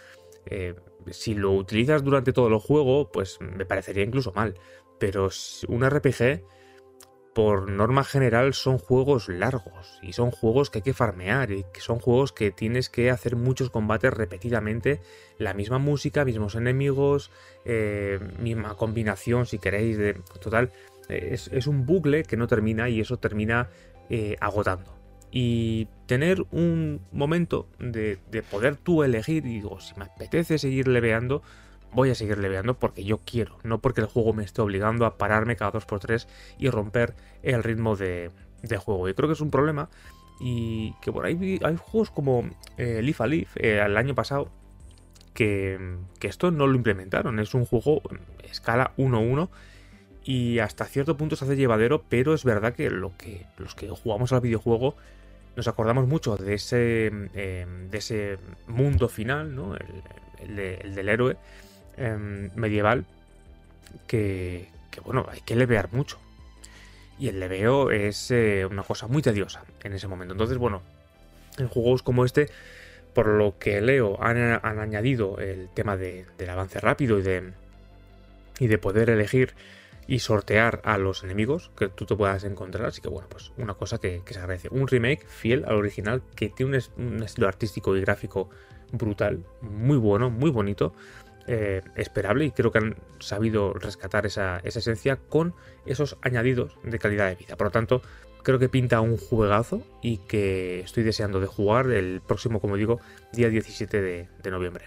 eh, 0.46 0.74
si 1.10 1.34
lo 1.34 1.52
utilizas 1.52 2.02
durante 2.02 2.32
todo 2.32 2.48
el 2.48 2.58
juego, 2.58 3.10
pues 3.10 3.38
me 3.40 3.66
parecería 3.66 4.04
incluso 4.04 4.32
mal. 4.32 4.54
Pero 4.98 5.28
un 5.68 5.88
RPG, 5.88 6.42
por 7.34 7.70
norma 7.70 8.02
general 8.02 8.54
son 8.54 8.78
juegos 8.78 9.28
largos 9.28 9.98
y 10.02 10.12
son 10.12 10.30
juegos 10.30 10.70
que 10.70 10.78
hay 10.78 10.82
que 10.82 10.94
farmear 10.94 11.52
y 11.52 11.64
que 11.72 11.80
son 11.80 11.98
juegos 11.98 12.32
que 12.32 12.50
tienes 12.50 12.88
que 12.88 13.10
hacer 13.10 13.36
muchos 13.36 13.70
combates 13.70 14.12
repetidamente, 14.12 15.00
la 15.38 15.54
misma 15.54 15.78
música, 15.78 16.24
mismos 16.24 16.56
enemigos, 16.56 17.30
eh, 17.64 18.18
misma 18.40 18.76
combinación 18.76 19.46
si 19.46 19.58
queréis, 19.58 19.96
de 19.96 20.14
total, 20.40 20.70
es, 21.08 21.66
un 21.66 21.86
bucle 21.86 22.24
que 22.24 22.36
no 22.36 22.46
termina 22.46 22.88
y 22.88 23.00
eso 23.00 23.18
termina 23.18 23.68
eh, 24.08 24.36
agotando. 24.40 24.96
Y 25.32 25.86
tener 26.06 26.44
un 26.50 27.00
momento 27.12 27.68
de, 27.78 28.18
de 28.30 28.42
poder 28.42 28.76
tú 28.76 29.04
elegir 29.04 29.46
y 29.46 29.54
digo, 29.54 29.80
si 29.80 29.94
me 29.94 30.04
apetece 30.04 30.58
seguir 30.58 30.88
leveando, 30.88 31.42
voy 31.92 32.10
a 32.10 32.14
seguir 32.14 32.38
leveando 32.38 32.78
porque 32.78 33.04
yo 33.04 33.18
quiero, 33.18 33.58
no 33.62 33.80
porque 33.80 34.00
el 34.00 34.06
juego 34.06 34.32
me 34.32 34.44
esté 34.44 34.62
obligando 34.62 35.06
a 35.06 35.16
pararme 35.16 35.56
cada 35.56 35.72
2x3 35.72 36.26
y 36.58 36.70
romper 36.70 37.14
el 37.42 37.62
ritmo 37.62 37.96
de, 37.96 38.30
juego. 38.78 39.08
Y 39.08 39.14
creo 39.14 39.28
que 39.28 39.34
es 39.34 39.40
un 39.40 39.50
problema 39.50 39.88
y 40.40 40.94
que 41.02 41.12
por 41.12 41.26
ahí 41.26 41.60
hay 41.62 41.76
juegos 41.76 42.10
como 42.10 42.48
eh, 42.78 43.02
Leaf 43.02 43.20
a 43.20 43.26
Leaf 43.26 43.56
eh, 43.56 43.82
el 43.84 43.96
año 43.96 44.14
pasado 44.14 44.50
que, 45.34 45.78
esto 46.20 46.50
no 46.50 46.66
lo 46.66 46.76
implementaron. 46.76 47.38
Es 47.38 47.54
un 47.54 47.64
juego 47.64 48.02
escala 48.42 48.92
1-1 48.96 49.48
y 50.24 50.58
hasta 50.58 50.84
cierto 50.84 51.16
punto 51.16 51.36
se 51.36 51.44
hace 51.44 51.56
llevadero, 51.56 52.04
pero 52.08 52.34
es 52.34 52.44
verdad 52.44 52.74
que, 52.74 52.90
lo 52.90 53.16
que 53.16 53.46
los 53.56 53.74
que 53.74 53.88
jugamos 53.88 54.32
al 54.32 54.40
videojuego 54.40 54.96
nos 55.56 55.66
acordamos 55.66 56.06
mucho 56.06 56.36
de 56.36 56.54
ese, 56.54 57.10
eh, 57.34 57.66
de 57.90 57.98
ese 57.98 58.38
mundo 58.68 59.08
final, 59.08 59.54
¿no? 59.54 59.74
el 59.74 60.94
del 60.94 61.08
héroe 61.08 61.36
Em, 62.00 62.48
medieval 62.54 63.04
que, 64.06 64.68
bueno, 65.04 65.26
hay 65.30 65.42
que 65.42 65.54
levear 65.54 65.92
mucho. 65.92 66.18
Y 67.18 67.28
el 67.28 67.38
leveo 67.38 67.90
es 67.90 68.30
eh, 68.30 68.64
una 68.64 68.82
cosa 68.82 69.06
muy 69.06 69.20
tediosa 69.20 69.64
en 69.84 69.92
ese 69.92 70.08
momento. 70.08 70.32
Entonces, 70.32 70.56
bueno, 70.56 70.80
en 71.58 71.68
juegos 71.68 72.02
como 72.02 72.24
este, 72.24 72.48
por 73.12 73.26
lo 73.26 73.58
que 73.58 73.82
leo, 73.82 74.16
han, 74.22 74.38
añadido 74.64 75.38
el 75.40 75.68
tema 75.74 75.98
del 75.98 76.48
avance 76.48 76.80
rápido 76.80 77.18
y 77.18 77.22
de, 77.22 77.52
y 78.58 78.66
de 78.68 78.78
poder 78.78 79.10
elegir 79.10 79.52
y 80.06 80.20
sortear 80.20 80.80
a 80.84 80.96
los 80.96 81.22
enemigos 81.22 81.70
que 81.76 81.88
tú 81.88 82.06
te 82.06 82.16
puedas 82.16 82.44
encontrar. 82.44 82.86
Así 82.86 83.02
que 83.02 83.10
bueno, 83.10 83.28
pues 83.28 83.52
una 83.58 83.74
cosa 83.74 83.98
que, 83.98 84.22
se 84.26 84.38
agradece. 84.38 84.68
Un 84.70 84.88
remake 84.88 85.26
fiel 85.26 85.66
al 85.66 85.74
original 85.74 86.22
que 86.34 86.48
tiene 86.48 86.78
un, 86.96 87.22
estilo 87.22 87.46
artístico 87.46 87.94
y 87.94 88.00
gráfico 88.00 88.48
brutal, 88.92 89.44
muy 89.60 89.98
bueno, 89.98 90.30
muy 90.30 90.50
bonito. 90.50 90.94
Eh, 91.52 91.82
esperable 91.96 92.44
y 92.44 92.52
creo 92.52 92.70
que 92.70 92.78
han 92.78 92.94
sabido 93.18 93.72
rescatar 93.72 94.24
esa, 94.24 94.58
esencia 94.58 95.16
con 95.16 95.52
esos 95.84 96.16
añadidos 96.22 96.78
de 96.84 96.96
calidad 97.00 97.28
de 97.28 97.34
vida. 97.34 97.56
Por 97.56 97.66
lo 97.66 97.70
tanto, 97.72 98.02
creo 98.44 98.60
que 98.60 98.68
pinta 98.68 99.00
un 99.00 99.16
juegazo 99.16 99.82
y 100.00 100.18
que 100.18 100.78
estoy 100.78 101.02
deseando 101.02 101.40
de 101.40 101.48
jugar 101.48 101.90
el 101.90 102.20
próximo, 102.24 102.60
como 102.60 102.76
digo, 102.76 103.00
día 103.32 103.48
17 103.48 104.00
de, 104.00 104.28
noviembre. 104.48 104.84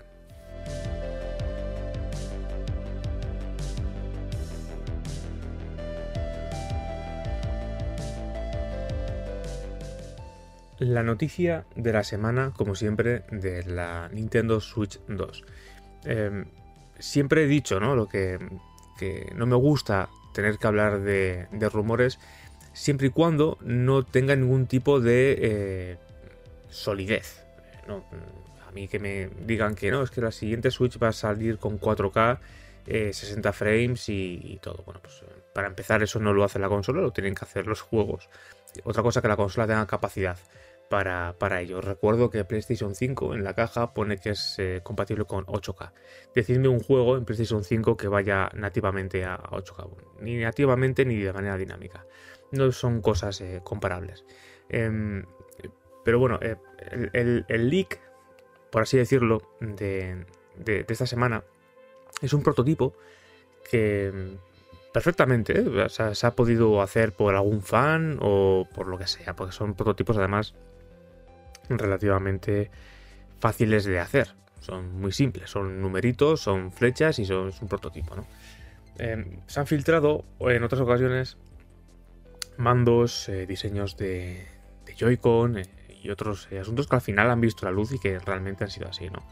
La 10.79 11.03
noticia 11.03 11.65
de 11.75 11.91
la 11.91 12.05
semana, 12.05 12.53
como 12.55 12.73
siempre, 12.75 13.23
de 13.31 13.65
la 13.65 14.07
Nintendo 14.13 14.61
Switch 14.61 15.01
2. 15.09 15.43
Em, 16.05 16.45
siempre 16.99 17.43
he 17.43 17.47
dicho, 17.47 17.79
¿no? 17.79 17.95
Lo 17.95 18.07
que, 18.07 18.39
no 19.35 19.45
me 19.45 19.55
gusta 19.55 20.09
tener 20.33 20.57
que 20.57 20.67
hablar 20.67 21.01
de, 21.01 21.47
rumores 21.71 22.19
siempre 22.71 23.07
y 23.07 23.09
cuando 23.09 23.57
no 23.61 24.03
tenga 24.03 24.35
ningún 24.35 24.65
tipo 24.65 24.99
de 24.99 25.37
eh, 25.39 25.97
solidez. 26.69 27.43
A 28.67 28.71
mí 28.71 28.87
que 28.87 28.99
me 28.99 29.29
digan 29.45 29.75
que 29.75 29.91
no, 29.91 30.01
es 30.01 30.09
que 30.09 30.21
la 30.21 30.31
siguiente 30.31 30.71
Switch 30.71 30.97
va 31.01 31.09
a 31.09 31.13
salir 31.13 31.57
con 31.57 31.79
4K, 31.79 32.39
60 32.85 33.49
eh, 33.49 33.53
frames 33.53 34.09
y, 34.09 34.39
y, 34.43 34.57
todo. 34.57 34.83
Bueno, 34.85 35.01
pues 35.01 35.21
para 35.53 35.67
empezar 35.67 36.01
eso 36.01 36.19
no 36.19 36.33
lo 36.33 36.43
hace 36.43 36.59
la 36.59 36.69
consola, 36.69 37.01
lo 37.01 37.11
tienen 37.11 37.35
que 37.35 37.45
hacer 37.45 37.67
los 37.67 37.81
juegos. 37.81 38.29
Otra 38.83 39.03
cosa 39.03 39.21
que 39.21 39.27
la 39.27 39.35
consola 39.35 39.67
tenga 39.67 39.85
capacidad 39.85 40.37
para, 40.93 41.33
para 41.39 41.59
ello. 41.59 41.81
Recuerdo 41.81 42.29
que 42.29 42.45
PlayStation 42.45 42.93
5 42.93 43.33
en 43.33 43.43
la 43.43 43.55
caja 43.55 43.95
pone 43.95 44.19
que 44.19 44.29
es 44.29 44.59
eh, 44.59 44.81
compatible 44.83 45.25
con 45.25 45.43
8K. 45.47 45.91
Decidme 46.35 46.67
un 46.67 46.79
juego 46.81 47.17
en 47.17 47.25
PlayStation 47.25 47.63
5 47.63 47.97
que 47.97 48.07
vaya 48.07 48.51
nativamente 48.53 49.25
a 49.25 49.39
8K, 49.39 49.89
ni 50.19 50.37
nativamente 50.37 51.03
ni 51.03 51.15
de 51.15 51.33
manera 51.33 51.57
dinámica. 51.57 52.05
No 52.51 52.71
son 52.71 53.01
cosas 53.01 53.41
eh, 53.41 53.61
comparables. 53.63 54.23
Em, 54.69 55.25
pero 56.05 56.19
bueno, 56.19 56.37
eh, 56.43 56.57
el, 57.11 57.69
leak, 57.71 57.99
por 58.69 58.83
así 58.83 58.95
decirlo, 58.95 59.41
de, 59.61 60.27
esta 60.87 61.07
semana 61.07 61.43
es 62.21 62.33
un 62.33 62.43
prototipo 62.43 62.93
que 63.67 64.11
mm, 64.13 64.91
perfectamente 64.93 65.89
se 65.89 66.27
ha 66.27 66.35
podido 66.35 66.83
hacer 66.83 67.13
por 67.13 67.33
algún 67.33 67.63
fan 67.63 68.19
o 68.21 68.67
por 68.75 68.85
lo 68.85 68.99
que 68.99 69.07
sea, 69.07 69.35
porque 69.35 69.53
son 69.53 69.73
prototipos 69.73 70.19
además 70.19 70.53
relativamente 71.69 72.71
fáciles 73.39 73.85
de 73.85 73.99
hacer. 73.99 74.35
Son 74.59 74.99
muy 74.99 75.11
simples, 75.11 75.49
son 75.49 75.81
numeritos, 75.81 76.39
son 76.39 76.71
flechas 76.71 77.19
y 77.19 77.25
son, 77.25 77.49
es 77.49 77.61
un 77.61 77.67
prototipo. 77.67 78.15
¿no? 78.15 78.25
Em, 78.97 79.39
se 79.47 79.59
han 79.59 79.67
filtrado 79.67 80.23
en 80.39 80.63
otras 80.63 80.81
ocasiones 80.81 81.37
mandos, 82.57 83.27
eh, 83.29 83.45
diseños 83.45 83.97
de, 83.97 84.45
de 84.85 84.95
Joy-Con 84.95 85.57
eh, 85.57 85.65
y 86.01 86.09
otros 86.09 86.47
eh, 86.51 86.59
asuntos 86.59 86.87
que 86.87 86.95
al 86.95 87.01
final 87.01 87.29
han 87.29 87.41
visto 87.41 87.65
la 87.65 87.71
luz 87.71 87.91
y 87.91 87.99
que 87.99 88.19
realmente 88.19 88.63
han 88.63 88.69
sido 88.69 88.87
así. 88.87 89.09
¿no? 89.09 89.23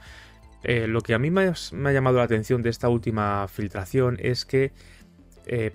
lo 0.63 1.01
que 1.01 1.15
a 1.15 1.17
mí 1.17 1.31
me 1.31 1.47
ha, 1.47 1.91
llamado 1.91 2.17
la 2.17 2.23
atención 2.23 2.61
de 2.61 2.69
esta 2.69 2.88
última 2.88 3.47
filtración 3.47 4.17
es 4.21 4.45
que 4.45 4.71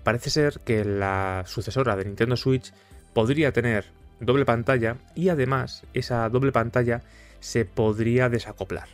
parece 0.05 0.31
ser 0.31 0.61
que 0.65 0.85
la 0.85 1.43
sucesora 1.45 1.97
de 1.97 2.05
Nintendo 2.05 2.37
Switch 2.37 2.73
podría 3.13 3.51
tener 3.51 3.87
doble 4.21 4.45
pantalla 4.45 4.97
y 5.15 5.29
además 5.29 5.85
esa 5.95 6.29
doble 6.29 6.53
pantalla 6.53 7.03
se 7.41 7.65
podría 7.65 8.29
desacoplar. 8.29 8.89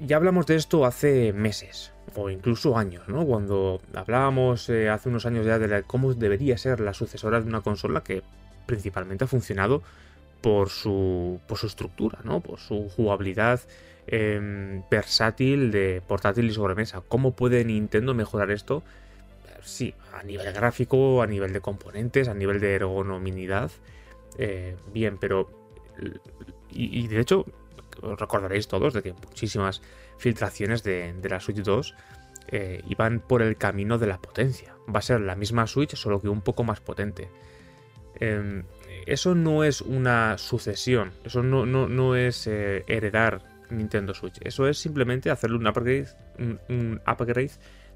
ya 0.00 0.16
hablamos 0.16 0.46
de 0.46 0.56
esto 0.56 0.84
hace 0.84 1.32
meses 1.32 1.92
o 2.14 2.30
incluso 2.30 2.76
años, 2.76 3.08
¿no? 3.08 3.24
Cuando 3.24 3.80
hablábamos 3.94 4.68
eh, 4.70 4.88
hace 4.88 5.08
unos 5.08 5.26
años 5.26 5.46
ya 5.46 5.58
de 5.58 5.82
cómo 5.82 6.14
debería 6.14 6.56
ser 6.58 6.80
la 6.80 6.94
sucesora 6.94 7.40
de 7.40 7.48
una 7.48 7.60
consola 7.60 8.02
que 8.02 8.22
principalmente 8.66 9.24
ha 9.24 9.28
funcionado 9.28 9.82
por 10.40 10.68
su, 10.70 11.40
por 11.46 11.58
su 11.58 11.66
estructura, 11.66 12.20
¿no? 12.24 12.40
Por 12.40 12.60
su 12.60 12.88
jugabilidad 12.88 13.60
em, 14.06 14.82
versátil 14.90 15.70
de 15.70 16.02
portátil 16.06 16.48
y 16.48 16.52
sobremesa. 16.52 17.02
¿Cómo 17.08 17.32
puede 17.32 17.64
Nintendo 17.64 18.14
mejorar 18.14 18.50
esto? 18.50 18.82
Sí, 19.68 19.94
a 20.12 20.22
nivel 20.22 20.52
gráfico, 20.52 21.22
a 21.22 21.26
nivel 21.26 21.52
de 21.52 21.60
componentes, 21.60 22.28
a 22.28 22.34
nivel 22.34 22.60
de 22.60 22.74
ergonomidad, 22.74 23.70
eh, 24.38 24.76
bien, 24.92 25.18
pero... 25.18 25.50
Y, 26.70 27.08
de 27.08 27.20
hecho, 27.20 27.44
os 28.02 28.18
recordaréis 28.18 28.68
todos 28.68 28.94
de 28.94 29.02
que 29.02 29.12
muchísimas 29.12 29.82
filtraciones 30.16 30.82
de, 30.82 31.14
la 31.28 31.40
Switch 31.40 31.58
2 31.58 31.94
eh, 32.48 32.82
iban 32.88 33.20
por 33.20 33.42
el 33.42 33.56
camino 33.56 33.98
de 33.98 34.06
la 34.06 34.20
potencia. 34.20 34.76
Va 34.94 35.00
a 35.00 35.02
ser 35.02 35.20
la 35.20 35.34
misma 35.34 35.66
Switch, 35.66 35.96
solo 35.96 36.20
que 36.20 36.28
un 36.28 36.42
poco 36.42 36.62
más 36.62 36.80
potente. 36.80 37.28
Em, 38.20 38.64
eso 39.06 39.34
no 39.34 39.64
es 39.64 39.80
una 39.80 40.38
sucesión, 40.38 41.12
eso 41.24 41.42
no, 41.42 41.66
no, 41.66 42.16
es 42.16 42.46
eh, 42.46 42.84
heredar 42.86 43.42
Nintendo 43.70 44.14
Switch, 44.14 44.38
eso 44.42 44.68
es 44.68 44.78
simplemente 44.78 45.30
hacerle 45.30 45.56
un 45.56 45.66
upgrade, 45.66 46.08
un 46.68 47.00
upgrade 47.06 47.52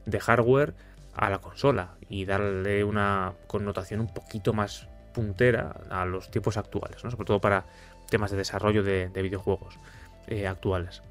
de 0.07 0.21
hardware 0.21 0.75
a 1.15 1.31
la 1.31 1.39
consola 1.39 1.97
y 2.09 2.25
darle 2.25 2.85
una 2.85 3.35
connotación 3.47 4.01
un 4.01 4.13
poquito 4.13 4.53
más 4.53 4.89
puntera 5.13 5.75
a 5.91 6.05
los 6.05 6.31
tiempos 6.31 6.57
actuales, 6.57 7.05
¿no? 7.05 7.11
sobre 7.11 7.27
todo 7.27 7.41
para 7.41 7.67
temas 8.09 8.31
de 8.31 8.39
desarrollo 8.39 8.83
de, 8.83 9.09
videojuegos 9.15 9.79
eh, 10.27 10.47
actuales. 10.47 11.03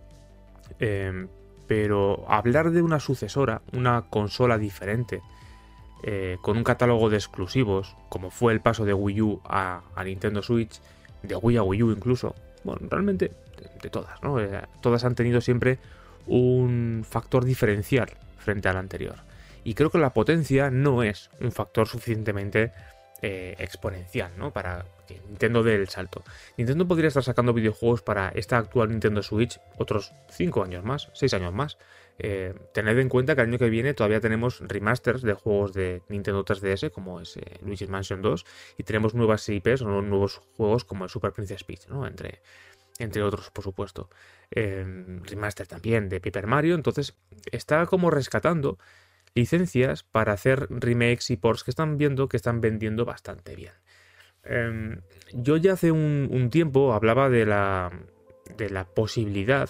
Em, 0.80 1.28
pero 1.68 2.26
hablar 2.28 2.72
de 2.72 2.82
una 2.82 3.00
sucesora, 3.00 3.62
una 3.74 4.04
consola 4.10 4.58
diferente, 4.58 5.22
eh, 6.04 6.38
con 6.42 6.58
un 6.58 6.64
catálogo 6.64 7.10
de 7.10 7.18
exclusivos, 7.18 7.96
como 8.10 8.32
fue 8.32 8.54
el 8.54 8.60
paso 8.60 8.86
de 8.86 8.94
Wii 8.94 9.22
U 9.22 9.42
a, 9.46 9.82
Nintendo 10.04 10.42
Switch, 10.42 10.82
de 11.22 11.36
Wii 11.36 11.58
a 11.58 11.64
Wii 11.64 11.84
U 11.84 11.92
incluso, 11.92 12.36
bueno, 12.64 12.88
realmente 12.90 13.32
de, 13.82 13.90
todas, 13.90 14.22
¿no? 14.24 14.40
Eh, 14.40 14.64
todas 14.82 15.06
han 15.06 15.14
tenido 15.14 15.42
siempre 15.42 15.78
un 16.26 17.06
factor 17.08 17.46
diferencial 17.46 18.10
frente 18.38 18.68
al 18.68 18.78
anterior. 18.78 19.16
Y 19.64 19.74
creo 19.74 19.90
que 19.90 19.98
la 19.98 20.14
potencia 20.14 20.72
no 20.72 21.04
es 21.04 21.30
un 21.40 21.52
factor 21.52 21.88
suficientemente 21.88 22.72
eh, 23.24 23.56
exponencial, 23.60 24.32
¿no? 24.36 24.52
Para 24.52 24.84
que 25.08 25.22
Nintendo 25.28 25.62
dé 25.62 25.76
el 25.76 25.88
salto. 25.90 26.24
Nintendo 26.58 26.88
podría 26.88 27.08
estar 27.08 27.24
sacando 27.24 27.54
videojuegos 27.54 28.02
para 28.02 28.30
esta 28.30 28.58
actual 28.58 28.90
Nintendo 28.90 29.22
Switch 29.22 29.60
otros 29.78 30.12
5 30.32 30.64
años 30.64 30.84
más, 30.84 31.12
6 31.14 31.36
años 31.36 31.54
más. 31.54 31.78
Eh, 32.18 32.56
tened 32.74 32.98
en 32.98 33.10
cuenta 33.10 33.36
que 33.36 33.42
el 33.42 33.50
año 33.50 33.60
que 33.60 33.70
viene 33.70 33.94
todavía 33.94 34.22
tenemos 34.22 34.60
remasters 34.62 35.22
de 35.22 35.34
juegos 35.34 35.74
de 35.74 36.02
Nintendo 36.10 36.44
3DS, 36.44 36.90
como 36.90 37.22
es 37.22 37.38
eh, 37.38 37.60
Luigi's 37.62 37.90
Mansion 37.90 38.24
2, 38.24 38.44
y 38.80 38.84
tenemos 38.86 39.14
nuevas 39.14 39.48
IPs 39.48 39.84
o 39.84 40.02
nuevos 40.02 40.42
juegos 40.58 40.84
como 40.84 41.04
el 41.04 41.12
Super 41.12 41.32
Princess 41.32 41.64
Peach, 41.64 41.90
¿no? 41.90 42.08
Entre, 42.08 42.42
entre 42.98 43.22
otros, 43.22 43.52
por 43.52 43.64
supuesto. 43.64 44.10
remaster 44.50 45.68
también 45.68 46.10
de 46.10 46.20
Paper 46.20 46.48
Mario, 46.48 46.74
entonces 46.74 47.16
está 47.52 47.86
como 47.86 48.10
rescatando 48.10 48.80
licencias 49.36 50.04
para 50.04 50.34
hacer 50.34 50.68
remakes 50.70 51.30
y 51.30 51.38
ports 51.38 51.64
que 51.64 51.72
están 51.72 51.98
viendo 51.98 52.28
que 52.28 52.38
están 52.38 52.62
vendiendo 52.62 53.06
bastante 53.06 53.56
bien. 53.56 53.74
Em, 54.44 55.02
yo 55.34 55.58
ya 55.58 55.74
hace 55.74 55.92
un, 55.92 56.50
tiempo 56.50 56.94
hablaba 56.94 57.30
de 57.30 57.46
la, 57.46 57.92
de 58.58 58.70
la 58.70 58.86
posibilidad 58.86 59.70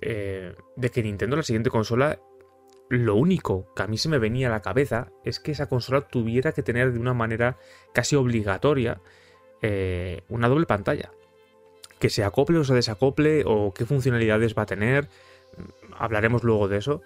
eh, 0.00 0.54
de 0.76 0.90
que 0.90 1.02
Nintendo, 1.02 1.36
la 1.36 1.42
siguiente 1.42 1.70
consola, 1.70 2.18
lo 2.88 3.16
único 3.16 3.72
que 3.74 3.82
a 3.82 3.86
mí 3.86 3.98
se 3.98 4.08
me 4.08 4.18
venía 4.18 4.48
a 4.48 4.50
la 4.50 4.62
cabeza 4.62 5.12
es 5.24 5.40
que 5.40 5.52
esa 5.52 5.68
consola 5.68 6.08
tuviera 6.08 6.52
que 6.52 6.62
tener 6.62 6.92
de 6.92 6.98
una 6.98 7.14
manera 7.14 7.58
casi 7.92 8.16
obligatoria 8.16 9.00
eh, 9.60 10.22
una 10.28 10.48
doble 10.48 10.66
pantalla. 10.66 11.10
Que 11.98 12.10
se 12.10 12.24
acople 12.24 12.58
o 12.58 12.64
se 12.64 12.74
desacople 12.74 13.42
o 13.44 13.74
qué 13.74 13.84
funcionalidades 13.84 14.56
va 14.56 14.62
a 14.62 14.66
tener. 14.66 15.08
Hablaremos 15.96 16.44
luego 16.44 16.68
de 16.68 16.78
eso. 16.78 17.02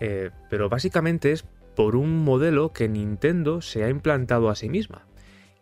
Eh, 0.00 0.30
pero 0.48 0.68
básicamente 0.68 1.32
es 1.32 1.44
por 1.74 1.96
un 1.96 2.24
modelo 2.24 2.72
que 2.72 2.88
Nintendo 2.88 3.60
se 3.60 3.84
ha 3.84 3.88
implantado 3.88 4.48
a 4.50 4.54
sí 4.54 4.68
misma 4.68 5.06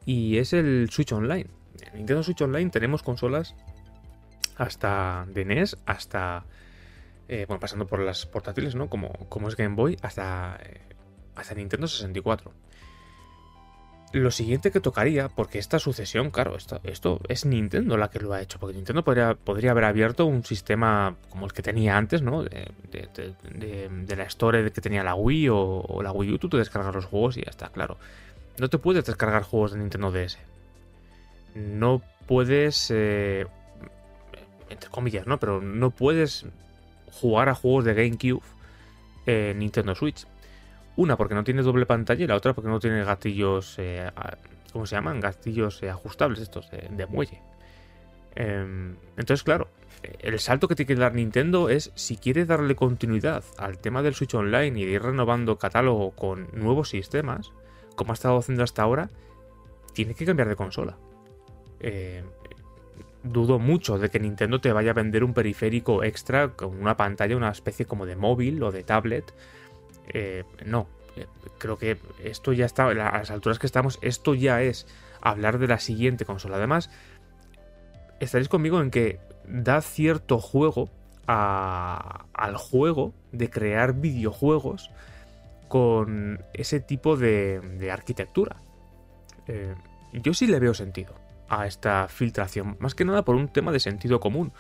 y 0.05 0.39
es 0.39 0.53
el 0.53 0.89
Switch 0.91 1.13
Online. 1.13 1.47
En 1.83 1.99
Nintendo 1.99 2.23
Switch 2.23 2.41
Online 2.41 2.71
tenemos 2.71 3.03
consolas 3.03 3.55
hasta 4.57 5.27
de 5.29 5.45
NES, 5.45 5.77
hasta. 5.85 6.47
Eh, 7.29 7.45
bueno, 7.49 7.61
pasando 7.61 7.87
por 7.87 7.99
las 8.01 8.25
portátiles, 8.25 8.77
¿no? 8.77 8.89
Como, 8.89 9.11
como 9.29 9.49
es 9.49 9.57
Game 9.57 9.75
Boy, 9.75 9.99
hasta, 10.01 10.59
eh, 10.63 10.81
hasta 11.35 11.55
Nintendo 11.55 11.89
64. 11.89 12.53
Lo 14.13 14.31
siguiente 14.31 14.71
que 14.71 14.81
tocaría, 14.81 15.29
porque 15.29 15.59
esta 15.59 15.79
sucesión, 15.79 16.31
claro, 16.31 16.57
esto, 16.57 17.21
es 17.29 17.45
Nintendo 17.45 17.97
la 17.97 18.09
que 18.09 18.21
lo 18.21 18.33
ha 18.33 18.41
hecho, 18.41 18.59
porque 18.59 18.77
Nintendo 18.77 19.05
podría, 19.05 19.35
podría 19.35 19.73
haber 19.73 19.85
abierto 19.85 20.27
un 20.27 20.45
sistema 20.45 21.17
como 21.29 21.45
el 21.45 21.53
que 21.53 21.63
tenía 21.63 21.97
antes, 21.97 22.23
¿no? 22.23 22.43
De, 22.43 22.71
la 24.17 24.25
Store 24.25 24.71
que 24.71 24.81
tenía 24.81 25.03
la 25.03 25.15
Wii 25.15 25.49
o, 25.51 26.01
la 26.03 26.13
Wii 26.13 26.33
U, 26.35 26.39
tú 26.39 26.49
te 26.49 26.57
descargas 26.57 26.95
los 26.95 27.05
juegos 27.05 27.37
y 27.37 27.43
ya 27.43 27.51
está, 27.51 27.69
claro 27.69 27.99
no 28.59 28.69
te 28.69 28.79
puedes 28.79 29.05
descargar 29.05 29.43
juegos 29.43 29.73
de 29.73 29.79
Nintendo 29.79 30.11
DS. 30.11 30.39
No 31.55 32.03
puedes, 32.27 32.91
eh, 32.91 33.47
entre 34.69 34.91
comillas, 34.91 35.27
¿no? 35.27 35.39
Pero 35.39 35.61
no 35.61 35.91
puedes 35.91 36.47
jugar 37.13 37.49
a 37.49 37.55
juegos 37.55 37.85
de 37.85 37.95
GameCube 37.95 38.43
en 39.27 39.59
Nintendo 39.59 39.95
Switch. 39.95 40.27
Una 40.97 41.17
porque 41.17 41.35
no 41.35 41.45
tiene 41.45 41.63
doble 41.63 41.87
pantalla 41.87 42.25
y 42.25 42.27
la 42.27 42.37
otra 42.37 42.55
porque 42.55 42.71
no 42.71 42.81
tiene 42.81 43.05
gatillos, 43.05 43.77
eh, 43.79 44.11
¿cómo 44.73 44.87
se 44.87 44.97
llaman? 44.97 45.21
Gatillos 45.21 45.83
eh, 45.83 45.91
ajustables 45.91 46.41
estos, 46.41 46.71
de 46.71 47.07
muelle. 47.07 47.43
Em, 48.35 48.97
entonces, 49.17 49.43
claro, 49.43 49.69
el 50.03 50.39
salto 50.39 50.69
que 50.69 50.75
tiene 50.75 50.89
que 50.89 51.01
dar 51.01 51.15
Nintendo 51.15 51.69
es 51.69 51.93
si 51.95 52.17
quiere 52.17 52.45
darle 52.45 52.77
continuidad 52.77 53.45
al 53.59 53.79
tema 53.79 54.03
del 54.03 54.15
Switch 54.15 54.35
Online 54.35 54.79
y 54.79 54.85
ir 54.85 55.03
renovando 55.03 55.59
catálogo 55.59 56.11
con 56.13 56.49
nuevos 56.53 56.91
sistemas, 56.91 57.53
como 57.95 58.13
ha 58.13 58.15
estado 58.15 58.39
haciendo 58.39 58.63
hasta 58.63 58.83
ahora, 58.83 59.09
tiene 59.95 60.15
que 60.15 60.27
cambiar 60.27 60.49
de 60.49 60.57
consola. 60.57 60.97
Eh, 61.81 62.23
dudo 63.23 63.59
mucho 63.59 63.99
de 63.99 64.11
que 64.11 64.21
Nintendo 64.21 64.61
te 64.61 64.73
vaya 64.73 64.91
a 64.91 64.95
vender 64.95 65.25
un 65.25 65.35
periférico 65.35 66.05
extra 66.05 66.51
con 66.51 66.79
una 66.81 66.97
pantalla, 66.97 67.37
una 67.37 67.51
especie 67.51 67.87
como 67.87 68.07
de 68.07 68.17
móvil 68.17 68.63
o 68.63 68.71
de 68.71 68.85
tablet. 68.85 69.35
Eh, 70.09 70.45
no, 70.65 70.87
eh, 71.17 71.27
creo 71.59 71.79
que 71.79 71.99
esto 72.23 72.53
ya 72.53 72.67
está, 72.67 72.87
a 72.89 72.95
las 72.95 73.31
alturas 73.31 73.59
que 73.59 73.67
estamos, 73.67 73.99
esto 74.03 74.35
ya 74.35 74.63
es 74.63 74.87
hablar 75.21 75.59
de 75.59 75.69
la 75.69 75.79
siguiente 75.79 76.25
consola. 76.25 76.57
Además, 76.57 76.91
estaréis 78.21 78.49
conmigo 78.49 78.81
en 78.81 78.91
que 78.91 79.19
da 79.47 79.81
cierto 79.81 80.39
juego 80.39 80.91
al 81.27 82.57
juego 82.57 83.13
de 83.33 83.51
crear 83.51 83.95
videojuegos 83.95 84.91
con 85.69 86.45
ese 86.53 86.79
tipo 86.79 87.17
de, 87.17 87.91
arquitectura. 87.93 88.57
Eh, 89.49 89.75
yo 90.13 90.35
sí 90.35 90.47
le 90.47 90.61
veo 90.61 90.73
sentido 90.73 91.15
a 91.49 91.67
esta 91.67 92.07
filtración, 92.09 92.77
más 92.79 92.95
que 92.95 93.05
nada 93.05 93.25
por 93.25 93.35
un 93.35 93.49
tema 93.49 93.73
de 93.73 93.81
sentido 93.81 94.21
común. 94.21 94.53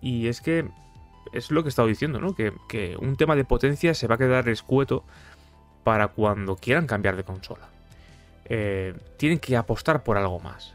Y 0.00 0.28
es 0.28 0.40
que 0.40 0.68
es 1.32 1.50
lo 1.50 1.62
que 1.62 1.68
he 1.68 1.70
estado 1.70 1.88
diciendo, 1.88 2.20
¿no? 2.20 2.34
Que, 2.34 2.52
un 2.98 3.16
tema 3.16 3.36
de 3.36 3.44
potencia 3.44 3.94
se 3.94 4.06
va 4.06 4.16
a 4.16 4.18
quedar 4.18 4.48
escueto 4.48 5.04
para 5.84 6.08
cuando 6.08 6.56
quieran 6.56 6.86
cambiar 6.86 7.16
de 7.16 7.24
consola. 7.24 7.68
Eh, 8.44 8.94
tienen 9.16 9.38
que 9.38 9.56
apostar 9.56 10.02
por 10.02 10.16
algo 10.16 10.40
más. 10.40 10.74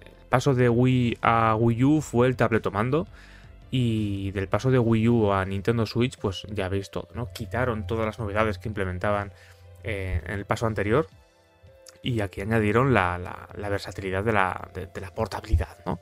El 0.00 0.28
paso 0.28 0.54
de 0.54 0.68
Wii 0.68 1.18
a 1.22 1.56
Wii 1.56 1.84
U 1.84 2.00
fue 2.00 2.26
el 2.26 2.36
tabletomando 2.36 3.06
y 3.70 4.30
del 4.32 4.48
paso 4.48 4.70
de 4.70 4.78
Wii 4.78 5.08
U 5.08 5.32
a 5.32 5.44
Nintendo 5.44 5.86
Switch, 5.86 6.18
pues 6.18 6.46
ya 6.50 6.68
veis 6.68 6.90
todo, 6.90 7.08
¿no? 7.14 7.32
Quitaron 7.32 7.86
todas 7.86 8.06
las 8.06 8.18
novedades 8.18 8.58
que 8.58 8.68
implementaban 8.68 9.32
eh, 9.82 10.22
en 10.24 10.32
el 10.32 10.44
paso 10.44 10.66
anterior 10.66 11.08
y 12.04 12.20
aquí 12.20 12.40
añadieron 12.42 12.94
la, 12.94 13.48
versatilidad 13.56 14.22
de 14.22 14.32
la, 14.32 14.70
portabilidad, 15.14 15.78
¿no? 15.86 16.00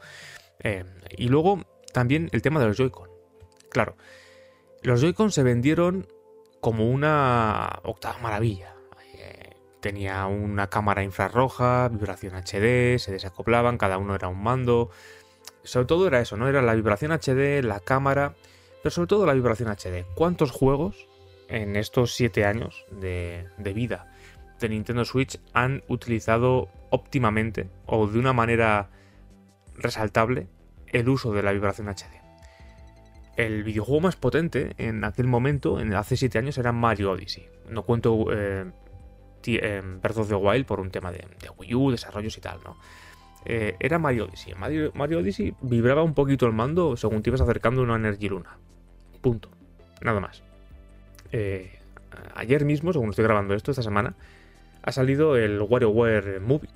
Eh, 0.58 0.84
y 1.16 1.28
luego 1.28 1.64
también 1.92 2.28
el 2.32 2.42
tema 2.42 2.60
de 2.60 2.66
los 2.66 2.76
Joy-Con. 2.76 3.08
Claro, 3.72 3.96
los 4.82 5.00
Joy-Con 5.00 5.32
se 5.32 5.42
vendieron 5.42 6.06
como 6.60 6.88
una 6.88 7.80
octava 7.82 8.18
maravilla. 8.18 8.74
Eh, 9.14 9.56
tenía 9.80 10.26
una 10.26 10.68
cámara 10.68 11.02
infrarroja, 11.02 11.88
vibración 11.88 12.34
HD, 12.34 12.98
se 12.98 13.12
desacoplaban, 13.12 13.78
cada 13.78 13.98
uno 13.98 14.14
era 14.14 14.28
un 14.28 14.42
mando 14.42 14.90
sobre 15.64 15.86
todo 15.86 16.06
era 16.06 16.20
eso, 16.20 16.36
¿no? 16.36 16.48
Era 16.48 16.62
la 16.62 16.74
vibración 16.74 17.12
HD, 17.12 17.62
la 17.62 17.80
cámara, 17.80 18.34
pero 18.82 18.90
sobre 18.90 19.06
todo 19.06 19.26
la 19.26 19.34
vibración 19.34 19.68
HD. 19.68 20.04
¿Cuántos 20.14 20.50
juegos 20.50 21.06
en 21.48 21.76
estos 21.76 22.14
7 22.14 22.44
años 22.44 22.84
de, 22.90 23.46
vida 23.74 24.12
de 24.60 24.68
Nintendo 24.68 25.04
Switch 25.04 25.40
han 25.52 25.82
utilizado 25.88 26.68
óptimamente 26.90 27.68
o 27.86 28.06
de 28.06 28.18
una 28.18 28.32
manera 28.32 28.90
resaltable 29.76 30.48
el 30.88 31.08
uso 31.08 31.32
de 31.32 31.42
la 31.42 31.52
vibración 31.52 31.88
HD? 31.88 32.21
El 33.36 33.64
videojuego 33.64 34.00
más 34.00 34.16
potente 34.16 34.74
en 34.78 35.04
aquel 35.04 35.26
momento, 35.26 35.80
en 35.80 35.94
hace 35.94 36.16
7 36.16 36.38
años, 36.38 36.58
era 36.58 36.72
Mario 36.72 37.12
Odyssey. 37.12 37.48
No 37.68 37.82
cuento 37.84 38.26
eh, 38.32 38.70
eh, 39.46 39.82
Breath 40.02 40.18
of 40.18 40.28
the 40.28 40.34
Wild 40.34 40.66
por 40.66 40.80
un 40.80 40.90
tema 40.90 41.10
de, 41.10 41.18
de 41.18 41.50
Wii 41.56 41.74
U, 41.74 41.90
desarrollos 41.90 42.36
y 42.36 42.40
tal, 42.40 42.58
¿no? 42.64 42.76
Eh, 43.44 43.76
era 43.80 43.98
Mario 43.98 44.26
Odyssey. 44.26 44.54
Mario, 44.54 44.92
Mario, 44.94 45.18
Odyssey 45.18 45.54
vibraba 45.62 46.02
un 46.02 46.14
poquito 46.14 46.46
el 46.46 46.52
mando 46.52 46.96
según 46.96 47.22
te 47.22 47.30
ibas 47.30 47.40
acercando 47.40 47.82
una 47.82 47.96
Energy 47.96 48.28
Luna. 48.28 48.58
Punto. 49.20 49.50
Nada 50.00 50.20
más. 50.20 50.42
Eh, 51.32 51.78
ayer 52.34 52.64
mismo, 52.64 52.92
según 52.92 53.10
estoy 53.10 53.24
grabando 53.24 53.54
esto, 53.54 53.70
esta 53.70 53.82
semana, 53.82 54.14
ha 54.82 54.92
salido 54.92 55.36
el 55.36 55.60
WarioWare 55.60 56.40
Move. 56.40 56.68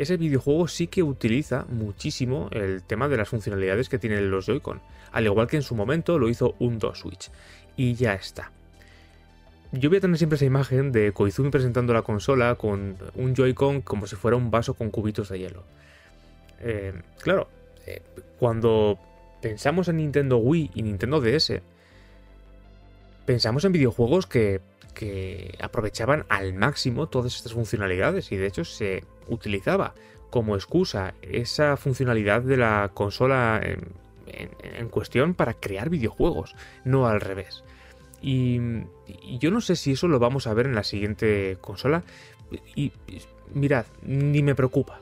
Ese 0.00 0.16
videojuego 0.16 0.66
sí 0.66 0.86
que 0.86 1.02
utiliza 1.02 1.66
muchísimo 1.68 2.48
el 2.52 2.82
tema 2.82 3.06
de 3.06 3.18
las 3.18 3.28
funcionalidades 3.28 3.90
que 3.90 3.98
tienen 3.98 4.30
los 4.30 4.46
Joy-Con, 4.46 4.80
al 5.12 5.26
igual 5.26 5.46
que 5.46 5.56
en 5.56 5.62
su 5.62 5.74
momento 5.74 6.18
lo 6.18 6.30
hizo 6.30 6.54
un 6.58 6.78
2 6.78 6.98
Switch. 6.98 7.30
Y 7.76 7.92
ya 7.92 8.14
está. 8.14 8.50
Yo 9.72 9.90
voy 9.90 9.98
a 9.98 10.00
tener 10.00 10.16
siempre 10.16 10.36
esa 10.36 10.46
imagen 10.46 10.90
de 10.90 11.12
Koizumi 11.12 11.50
presentando 11.50 11.92
la 11.92 12.00
consola 12.00 12.54
con 12.54 12.96
un 13.14 13.34
Joy-Con 13.34 13.82
como 13.82 14.06
si 14.06 14.16
fuera 14.16 14.38
un 14.38 14.50
vaso 14.50 14.72
con 14.72 14.88
cubitos 14.88 15.28
de 15.28 15.38
hielo. 15.38 15.64
Eh, 16.60 16.94
claro, 17.18 17.48
eh, 17.86 18.00
cuando 18.38 18.98
pensamos 19.42 19.88
en 19.88 19.98
Nintendo 19.98 20.38
Wii 20.38 20.70
y 20.76 20.82
Nintendo 20.82 21.20
DS, 21.20 21.60
pensamos 23.30 23.64
en 23.64 23.70
videojuegos 23.70 24.26
que, 24.26 24.60
aprovechaban 25.60 26.26
al 26.28 26.52
máximo 26.52 27.06
todas 27.06 27.36
estas 27.36 27.52
funcionalidades 27.52 28.32
y 28.32 28.36
de 28.36 28.48
hecho 28.48 28.64
se 28.64 29.04
utilizaba 29.28 29.94
como 30.30 30.56
excusa 30.56 31.14
esa 31.22 31.76
funcionalidad 31.76 32.42
de 32.42 32.56
la 32.56 32.90
consola 32.92 33.62
en 33.62 34.88
cuestión 34.88 35.34
para 35.34 35.54
crear 35.54 35.90
videojuegos, 35.90 36.56
no 36.84 37.06
al 37.06 37.20
revés. 37.20 37.62
Y, 38.20 38.60
yo 39.38 39.52
no 39.52 39.60
sé 39.60 39.76
si 39.76 39.92
eso 39.92 40.08
lo 40.08 40.18
vamos 40.18 40.48
a 40.48 40.54
ver 40.54 40.66
en 40.66 40.74
la 40.74 40.82
siguiente 40.82 41.56
consola. 41.60 42.02
Y 42.74 42.90
mirad, 43.54 43.86
ni 44.02 44.42
me 44.42 44.56
preocupa. 44.56 45.00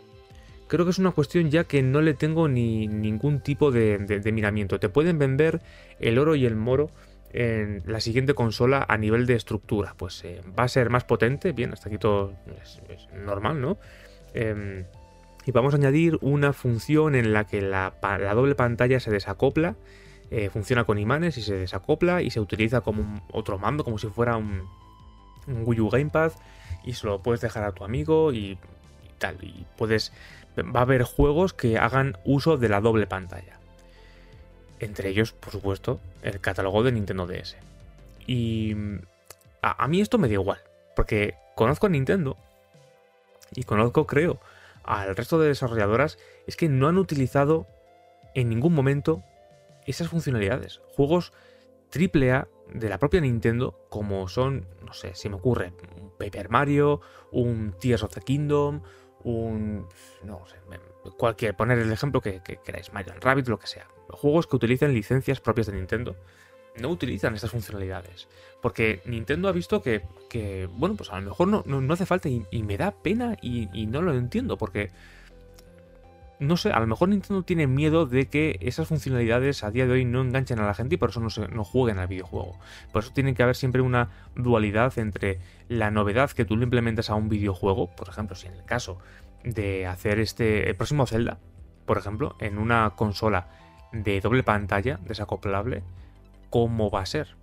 Creo 0.69 0.85
que 0.85 0.91
es 0.91 0.99
una 0.99 1.13
cuestión 1.13 1.51
ya 1.51 1.65
que 1.65 1.83
no 1.83 2.03
le 2.03 2.13
tengo 2.13 2.47
ni 2.47 2.89
ningún 2.89 3.41
tipo 3.41 3.71
de, 3.71 4.21
miramiento. 4.35 4.79
Te 4.79 4.91
pueden 4.91 5.19
vender 5.19 5.63
el 5.99 6.19
oro 6.19 6.35
y 6.35 6.45
el 6.45 6.57
moro 6.57 6.91
en 7.33 7.83
la 7.87 8.01
siguiente 8.01 8.35
consola 8.35 8.85
a 8.89 8.97
nivel 8.97 9.27
de 9.27 9.35
estructura. 9.35 9.95
Pues 9.97 10.25
eh, 10.25 10.41
va 10.59 10.65
a 10.65 10.69
ser 10.69 10.91
más 10.91 11.05
potente, 11.05 11.53
bien, 11.53 11.73
hasta 11.73 11.89
aquí 11.89 11.99
todo 11.99 12.35
es, 12.63 12.81
normal, 13.25 13.61
¿no? 13.61 13.79
Em, 14.35 14.85
y 15.47 15.51
vamos 15.53 15.75
a 15.75 15.77
añadir 15.77 16.19
una 16.21 16.53
función 16.53 17.15
en 17.15 17.33
la 17.33 17.45
que 17.45 17.63
la, 17.63 17.95
la 18.03 18.35
doble 18.35 18.55
pantalla 18.55 19.01
se 19.01 19.11
desacopla 19.11 19.77
eh, 20.31 20.51
funciona 20.51 20.85
con 20.85 20.99
imanes 20.99 21.39
y 21.39 21.43
se 21.43 21.55
desacopla 21.55 22.21
y 22.21 22.31
se 22.31 22.41
utiliza 22.41 22.83
como 22.83 23.23
otro 23.33 23.59
mando, 23.59 23.83
como 23.83 23.97
si 23.97 24.09
fuera 24.09 24.37
un, 24.37 24.69
Wii 25.47 25.81
U 25.81 25.89
Gamepad 25.89 26.33
y 26.85 26.93
se 26.93 27.07
lo 27.07 27.23
puedes 27.23 27.41
dejar 27.41 27.65
a 27.65 27.73
tu 27.73 27.85
amigo 27.85 28.33
y, 28.33 28.59
tal. 29.19 29.43
Y 29.43 29.65
puedes. 29.79 30.13
Va 30.59 30.81
a 30.81 30.83
haber 30.83 31.05
juegos 31.05 31.55
que 31.55 31.79
hagan 31.79 32.19
uso 32.25 32.59
de 32.59 32.69
la 32.69 32.81
doble 32.81 33.07
pantalla. 33.07 33.58
Entre 34.81 35.09
ellos, 35.09 35.33
por 35.33 35.53
supuesto, 35.53 36.01
el 36.23 36.41
catálogo 36.41 36.83
de 36.83 36.93
Nintendo 36.93 37.27
DS. 37.27 37.57
Y 38.27 38.77
a, 39.63 39.89
mí 39.89 40.01
esto 40.01 40.19
me 40.19 40.29
da 40.29 40.35
igual, 40.35 40.59
porque 40.95 41.35
conozco 41.57 41.87
a 41.87 41.91
Nintendo 41.91 42.37
y 43.55 43.65
conozco, 43.65 44.07
creo, 44.07 44.39
al 44.85 45.17
resto 45.17 45.39
de 45.39 45.49
desarrolladoras, 45.49 46.19
es 46.47 46.57
que 46.57 46.69
no 46.69 46.89
han 46.89 46.99
utilizado 46.99 47.67
en 48.35 48.49
ningún 48.49 48.75
momento 48.75 49.23
esas 49.87 50.09
funcionalidades. 50.09 50.81
Juegos 50.95 51.33
AAA 51.95 52.47
de 52.73 52.89
la 52.89 52.99
propia 52.99 53.21
Nintendo, 53.21 53.81
como 53.89 54.29
son, 54.29 54.67
no 54.85 54.93
sé, 54.93 55.15
si 55.15 55.29
me 55.29 55.37
ocurre, 55.37 55.73
un 56.01 56.11
Paper 56.11 56.51
Mario, 56.51 57.01
un 57.33 57.75
Tears 57.81 58.03
of 58.03 58.15
the 58.15 58.21
Kingdom, 58.21 58.83
un. 59.25 59.89
no 60.23 60.47
sé, 60.47 60.57
cualquier, 61.17 61.57
poner 61.57 61.79
el 61.79 61.91
ejemplo 61.91 62.21
que, 62.21 62.41
queráis, 62.65 62.93
Mario 62.93 63.15
Rabbit, 63.21 63.49
lo 63.49 63.59
que 63.59 63.67
sea. 63.67 63.89
Juegos 64.09 64.47
que 64.47 64.57
utilicen 64.57 64.95
licencias 64.95 65.41
propias 65.41 65.67
de 65.69 65.75
Nintendo 65.75 66.17
no 66.81 66.91
utilizan 66.91 67.35
estas 67.35 67.51
funcionalidades. 67.51 68.29
Porque 68.63 69.03
Nintendo 69.05 69.49
ha 69.49 69.53
visto 69.53 69.83
que, 69.83 70.69
bueno, 70.77 70.95
pues 70.95 71.11
a 71.11 71.21
lo 71.21 71.29
mejor 71.29 71.49
no, 71.49 71.65
no, 71.67 71.93
hace 71.93 72.07
falta 72.07 72.29
y, 72.29 72.63
me 72.63 72.77
da 72.77 72.93
pena 72.93 73.37
y, 73.43 73.69
y, 73.73 73.87
no 73.87 74.03
lo 74.03 74.15
entiendo 74.15 74.57
porque 74.57 74.91
no 76.41 76.57
sé, 76.57 76.71
a 76.71 76.79
lo 76.81 76.87
mejor 76.87 77.09
Nintendo 77.09 77.43
tiene 77.43 77.67
miedo 77.67 78.07
de 78.07 78.29
que 78.29 78.59
esas 78.61 78.87
funcionalidades 78.87 79.65
a 79.65 79.71
día 79.71 79.87
de 79.87 79.93
hoy 79.93 80.05
no 80.05 80.21
enganchen 80.23 80.61
a 80.61 80.67
la 80.67 80.75
gente 80.75 80.95
y 80.95 80.99
por 80.99 81.11
eso 81.11 81.21
no, 81.21 81.31
se, 81.31 81.49
no 81.49 81.65
jueguen 81.65 81.99
al 81.99 82.07
videojuego. 82.07 82.57
Por 82.93 83.03
eso 83.03 83.13
tiene 83.13 83.35
que 83.35 83.43
haber 83.43 83.57
siempre 83.57 83.83
una 83.83 84.11
dualidad 84.37 84.97
entre 84.99 85.41
la 85.69 85.91
novedad 85.91 86.31
que 86.31 86.45
tú 86.45 86.57
le 86.57 86.65
implementas 86.65 87.11
a 87.11 87.17
un 87.17 87.29
videojuego, 87.29 87.91
por 87.97 88.09
ejemplo, 88.09 88.37
si 88.37 88.47
en 88.47 88.55
el 88.55 88.65
caso 88.65 88.99
de 89.43 89.87
hacer 89.87 90.21
este 90.21 90.69
el 90.69 90.77
próximo 90.77 91.07
Zelda, 91.07 91.39
por 91.87 91.99
ejemplo, 91.99 92.37
en 92.39 92.59
una 92.59 92.91
consola 92.91 93.49
de 93.93 94.21
doble 94.21 94.43
pantalla 94.43 94.99
desacoplable, 95.07 95.83
¿cómo 96.51 96.91
va 96.91 97.03
a 97.03 97.07
ser? 97.07 97.37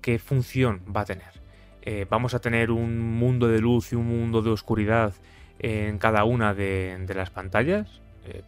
¿Qué 0.00 0.18
función 0.18 0.82
va 0.94 1.02
a 1.02 1.04
tener? 1.04 1.42
Eh, 1.82 2.06
¿Vamos 2.08 2.34
a 2.34 2.40
tener 2.40 2.70
un 2.70 3.00
mundo 3.00 3.48
de 3.48 3.60
luz 3.60 3.92
y 3.92 3.96
un 3.96 4.06
mundo 4.06 4.42
de 4.42 4.50
oscuridad 4.50 5.14
en 5.62 5.98
cada 5.98 6.24
una 6.24 6.54
de, 6.54 7.04
las 7.14 7.30
pantallas. 7.30 7.88
Eh, 8.26 8.42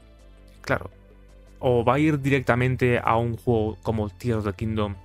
claro. 0.60 0.90
O 1.60 1.84
va 1.84 1.94
a 1.94 1.98
ir 1.98 2.20
directamente 2.20 3.00
a 3.02 3.16
un 3.16 3.36
juego 3.36 3.78
como 3.82 4.10
Tears 4.10 4.38
of 4.38 4.44
the 4.44 4.52
Kingdom 4.52 4.96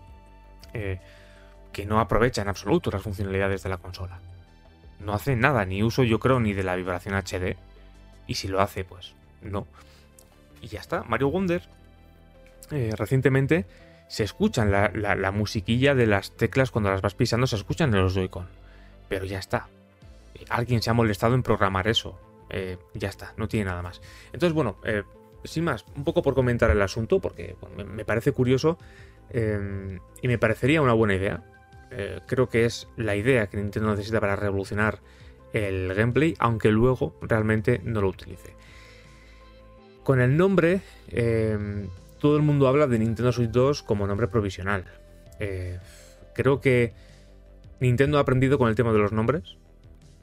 eh, 0.73 0.99
que 1.71 1.85
no 1.85 1.99
aprovecha 1.99 2.41
en 2.41 2.49
absoluto 2.49 2.91
las 2.91 3.03
funcionalidades 3.03 3.63
de 3.63 3.69
la 3.69 3.77
consola. 3.77 4.19
No 4.99 5.13
hace 5.13 5.35
nada, 5.35 5.63
ni 5.65 5.83
uso 5.83 6.03
yo 6.03 6.19
creo 6.19 6.39
ni 6.39 6.53
de 6.53 6.63
la 6.63 6.75
vibración 6.75 7.15
HD. 7.15 7.55
Y 8.27 8.35
si 8.35 8.47
lo 8.47 8.59
hace, 8.59 8.83
pues 8.83 9.13
no. 9.41 9.67
Y 10.61 10.67
ya 10.67 10.79
está. 10.79 11.03
Mario 11.03 11.29
Wonder 11.29 11.61
eh, 12.71 12.91
recientemente 12.97 13.65
se 14.07 14.23
escuchan 14.23 14.71
la, 14.71 14.89
la, 14.93 15.31
musiquilla 15.31 15.93
de 15.93 16.07
las 16.07 16.35
teclas 16.35 16.71
cuando 16.71 16.89
las 16.89 17.01
vas 17.01 17.13
pisando, 17.13 17.45
se 17.45 17.55
escuchan 17.55 17.93
en 17.93 18.01
los 18.01 18.15
Joy-Con. 18.15 18.47
Pero 19.07 19.25
ya 19.25 19.39
está 19.39 19.67
alguien 20.47 20.81
se 20.81 20.89
ha 20.89 20.93
molestado 20.93 21.35
en 21.35 21.43
programar 21.43 21.87
eso. 21.87 22.17
Eh, 22.49 22.77
ya 22.93 23.09
está, 23.09 23.33
no 23.37 23.47
tiene 23.47 23.65
nada 23.65 23.81
más. 23.81 24.01
Entonces, 24.27 24.53
bueno, 24.53 24.77
eh, 24.83 25.03
sin 25.43 25.63
más, 25.63 25.85
un 25.95 26.03
poco 26.03 26.21
por 26.21 26.33
comentar 26.33 26.69
el 26.71 26.81
asunto, 26.81 27.19
porque 27.19 27.55
me, 27.85 28.05
parece 28.05 28.31
curioso 28.31 28.77
eh, 29.29 29.99
y 30.21 30.27
me 30.27 30.37
parecería 30.37 30.81
una 30.81 30.93
buena 30.93 31.15
idea. 31.15 31.43
creo 32.27 32.49
que 32.49 32.65
es 32.65 32.87
la 32.97 33.15
idea 33.15 33.47
que 33.47 33.57
Nintendo 33.57 33.91
necesita 33.91 34.19
para 34.19 34.35
revolucionar 34.35 34.99
el 35.53 35.93
gameplay, 35.95 36.35
aunque 36.39 36.71
luego 36.71 37.15
realmente 37.21 37.81
no 37.83 38.01
lo 38.01 38.09
utilice. 38.09 38.53
Con 40.03 40.21
el 40.21 40.37
nombre, 40.37 40.81
todo 42.19 42.37
el 42.37 42.43
mundo 42.43 42.67
habla 42.67 42.87
de 42.87 42.99
Nintendo 42.99 43.31
Switch 43.31 43.51
2 43.51 43.83
como 43.83 44.07
nombre 44.07 44.27
provisional. 44.27 44.85
creo 46.33 46.61
que 46.61 46.93
Nintendo 47.79 48.17
ha 48.17 48.21
aprendido 48.21 48.57
con 48.57 48.69
el 48.69 48.75
tema 48.75 48.91
de 48.91 48.99
los 48.99 49.11
nombres. 49.11 49.57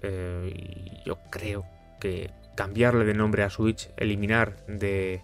Eh, 0.02 0.52
y 0.54 1.08
yo 1.08 1.18
creo 1.30 1.64
que 2.00 2.30
cambiarle 2.54 3.04
de 3.04 3.14
nombre 3.14 3.42
a 3.42 3.50
Switch, 3.50 3.90
eliminar 3.96 4.64
de 4.66 5.22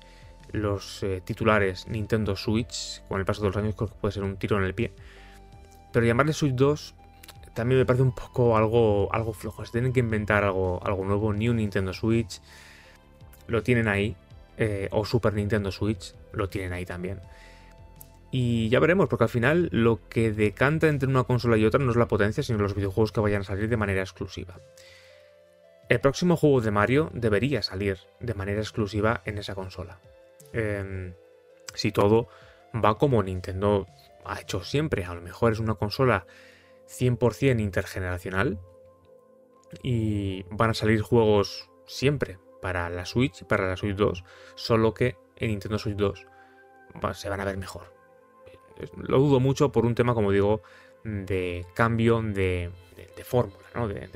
los 0.50 1.02
eh, 1.02 1.22
titulares 1.24 1.86
Nintendo 1.88 2.36
Switch, 2.36 3.02
con 3.08 3.20
el 3.20 3.26
paso 3.26 3.42
de 3.42 3.48
los 3.48 3.56
años 3.56 3.74
creo 3.74 3.88
que 3.88 3.94
puede 4.00 4.12
ser 4.12 4.22
un 4.22 4.36
tiro 4.36 4.58
en 4.58 4.64
el 4.64 4.74
pie. 4.74 4.92
Pero 5.92 6.06
llamarle 6.06 6.32
Switch 6.32 6.54
2 6.54 6.94
también 7.54 7.80
me 7.80 7.86
parece 7.86 8.02
un 8.02 8.14
poco 8.14 8.56
algo, 8.56 9.12
algo 9.12 9.34
flojo. 9.34 9.64
Se 9.64 9.72
tienen 9.72 9.92
que 9.92 10.00
inventar 10.00 10.44
algo, 10.44 10.80
algo 10.84 11.04
nuevo. 11.04 11.32
New 11.34 11.52
Nintendo 11.52 11.92
Switch 11.92 12.40
lo 13.46 13.62
tienen 13.62 13.88
ahí. 13.88 14.16
Eh, 14.58 14.88
o 14.90 15.04
Super 15.04 15.32
Nintendo 15.32 15.72
Switch 15.72 16.14
lo 16.32 16.48
tienen 16.48 16.72
ahí 16.72 16.84
también. 16.84 17.20
Y 18.30 18.70
ya 18.70 18.80
veremos, 18.80 19.08
porque 19.08 19.24
al 19.24 19.30
final 19.30 19.68
lo 19.72 20.08
que 20.08 20.32
decanta 20.32 20.88
entre 20.88 21.08
una 21.08 21.24
consola 21.24 21.58
y 21.58 21.66
otra 21.66 21.78
no 21.84 21.90
es 21.90 21.96
la 21.96 22.08
potencia, 22.08 22.42
sino 22.42 22.58
los 22.58 22.74
videojuegos 22.74 23.12
que 23.12 23.20
vayan 23.20 23.42
a 23.42 23.44
salir 23.44 23.68
de 23.68 23.76
manera 23.76 24.00
exclusiva. 24.00 24.58
El 25.90 26.00
próximo 26.00 26.36
juego 26.36 26.62
de 26.62 26.70
Mario 26.70 27.10
debería 27.12 27.62
salir 27.62 27.98
de 28.20 28.32
manera 28.32 28.60
exclusiva 28.60 29.20
en 29.26 29.36
esa 29.36 29.54
consola. 29.54 30.00
Em, 30.54 31.12
si 31.74 31.92
todo 31.92 32.28
va 32.72 32.96
como 32.96 33.22
Nintendo 33.22 33.86
ha 34.24 34.40
hecho 34.40 34.64
siempre, 34.64 35.04
a 35.04 35.14
lo 35.14 35.20
mejor 35.20 35.52
es 35.52 35.58
una 35.58 35.74
consola 35.74 36.26
100% 36.88 37.60
intergeneracional 37.60 38.58
y 39.82 40.44
van 40.50 40.70
a 40.70 40.74
salir 40.74 41.02
juegos 41.02 41.68
siempre 41.86 42.38
para 42.62 42.88
la 42.88 43.04
Switch 43.04 43.42
y 43.42 43.44
para 43.44 43.68
la 43.68 43.76
Switch 43.76 43.96
2, 43.96 44.24
solo 44.54 44.94
que 44.94 45.16
en 45.36 45.48
Nintendo 45.48 45.78
Switch 45.78 45.96
2 45.96 46.26
se 47.14 47.28
van 47.28 47.40
a 47.40 47.44
ver 47.44 47.56
mejor 47.56 48.02
lo 48.96 49.18
dudo 49.18 49.40
mucho 49.40 49.70
por 49.72 49.86
un 49.86 49.94
tema, 49.94 50.14
como 50.14 50.30
digo, 50.30 50.62
de 51.04 51.66
cambio 51.74 52.22
de, 52.22 52.70
fórmula, 53.24 53.66
¿no? 53.74 53.88
de, 53.88 54.08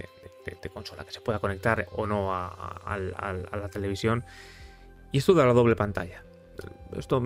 consola, 0.72 1.04
que 1.04 1.12
se 1.12 1.20
pueda 1.20 1.38
conectar 1.38 1.88
o 1.92 2.06
no 2.06 2.34
a, 2.34 2.98
la 2.98 3.68
televisión. 3.68 4.24
Y 5.12 5.18
esto 5.18 5.34
de 5.34 5.44
la 5.44 5.52
doble 5.52 5.76
pantalla. 5.76 6.22
Esto 6.96 7.22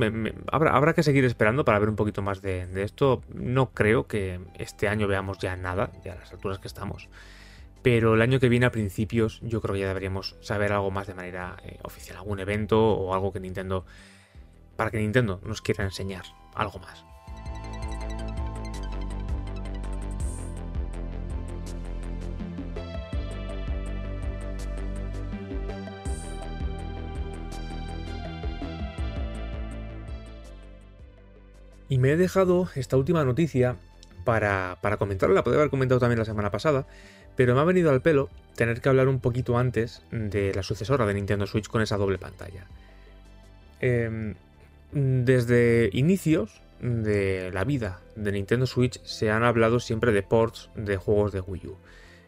habrá, 0.50 0.94
que 0.94 1.02
seguir 1.02 1.24
esperando 1.24 1.64
para 1.64 1.78
ver 1.78 1.88
un 1.88 1.96
poquito 1.96 2.22
más 2.22 2.42
de, 2.42 2.68
esto. 2.82 3.22
No 3.32 3.70
creo 3.70 4.06
que 4.06 4.40
este 4.58 4.88
año 4.88 5.06
veamos 5.06 5.38
ya 5.38 5.56
nada, 5.56 5.90
ya 6.04 6.12
a 6.12 6.16
las 6.16 6.32
alturas 6.32 6.58
que 6.58 6.68
estamos. 6.68 7.08
Pero 7.82 8.14
el 8.14 8.22
año 8.22 8.40
que 8.40 8.48
viene, 8.48 8.66
a 8.66 8.70
principios, 8.70 9.40
yo 9.42 9.60
creo 9.60 9.74
que 9.74 9.80
ya 9.80 9.88
deberíamos 9.88 10.36
saber 10.40 10.72
algo 10.72 10.90
más 10.90 11.06
de 11.06 11.14
manera 11.14 11.56
eh, 11.64 11.78
oficial. 11.82 12.18
Algún 12.18 12.40
evento 12.40 12.92
o 12.92 13.14
algo 13.14 13.32
que 13.32 13.40
Nintendo. 13.40 13.86
Para 14.76 14.90
que 14.90 14.98
Nintendo 14.98 15.40
nos 15.44 15.62
quiera 15.62 15.84
enseñar 15.84 16.24
algo 16.54 16.78
más. 16.78 17.04
Y 31.90 31.98
me 31.98 32.12
he 32.12 32.16
dejado 32.16 32.68
esta 32.76 32.96
última 32.96 33.24
noticia 33.24 33.76
para, 34.24 34.78
para 34.80 34.96
comentarla, 34.96 35.34
la 35.34 35.42
podría 35.42 35.60
haber 35.60 35.70
comentado 35.70 35.98
también 35.98 36.20
la 36.20 36.24
semana 36.24 36.52
pasada, 36.52 36.86
pero 37.40 37.54
me 37.54 37.62
ha 37.62 37.64
venido 37.64 37.90
al 37.90 38.02
pelo 38.02 38.28
tener 38.54 38.82
que 38.82 38.90
hablar 38.90 39.08
un 39.08 39.18
poquito 39.18 39.56
antes 39.56 40.02
de 40.10 40.52
la 40.52 40.62
sucesora 40.62 41.06
de 41.06 41.14
Nintendo 41.14 41.46
Switch 41.46 41.68
con 41.68 41.80
esa 41.80 41.96
doble 41.96 42.18
pantalla. 42.18 42.66
Em, 43.80 44.34
desde 44.92 45.88
inicios 45.94 46.60
de 46.82 47.50
la 47.50 47.64
vida 47.64 48.02
de 48.14 48.32
Nintendo 48.32 48.66
Switch 48.66 49.02
se 49.04 49.30
han 49.30 49.42
hablado 49.42 49.80
siempre 49.80 50.12
de 50.12 50.22
ports 50.22 50.68
de 50.74 50.98
juegos 50.98 51.32
de 51.32 51.40
Wii 51.40 51.66
U. 51.68 51.76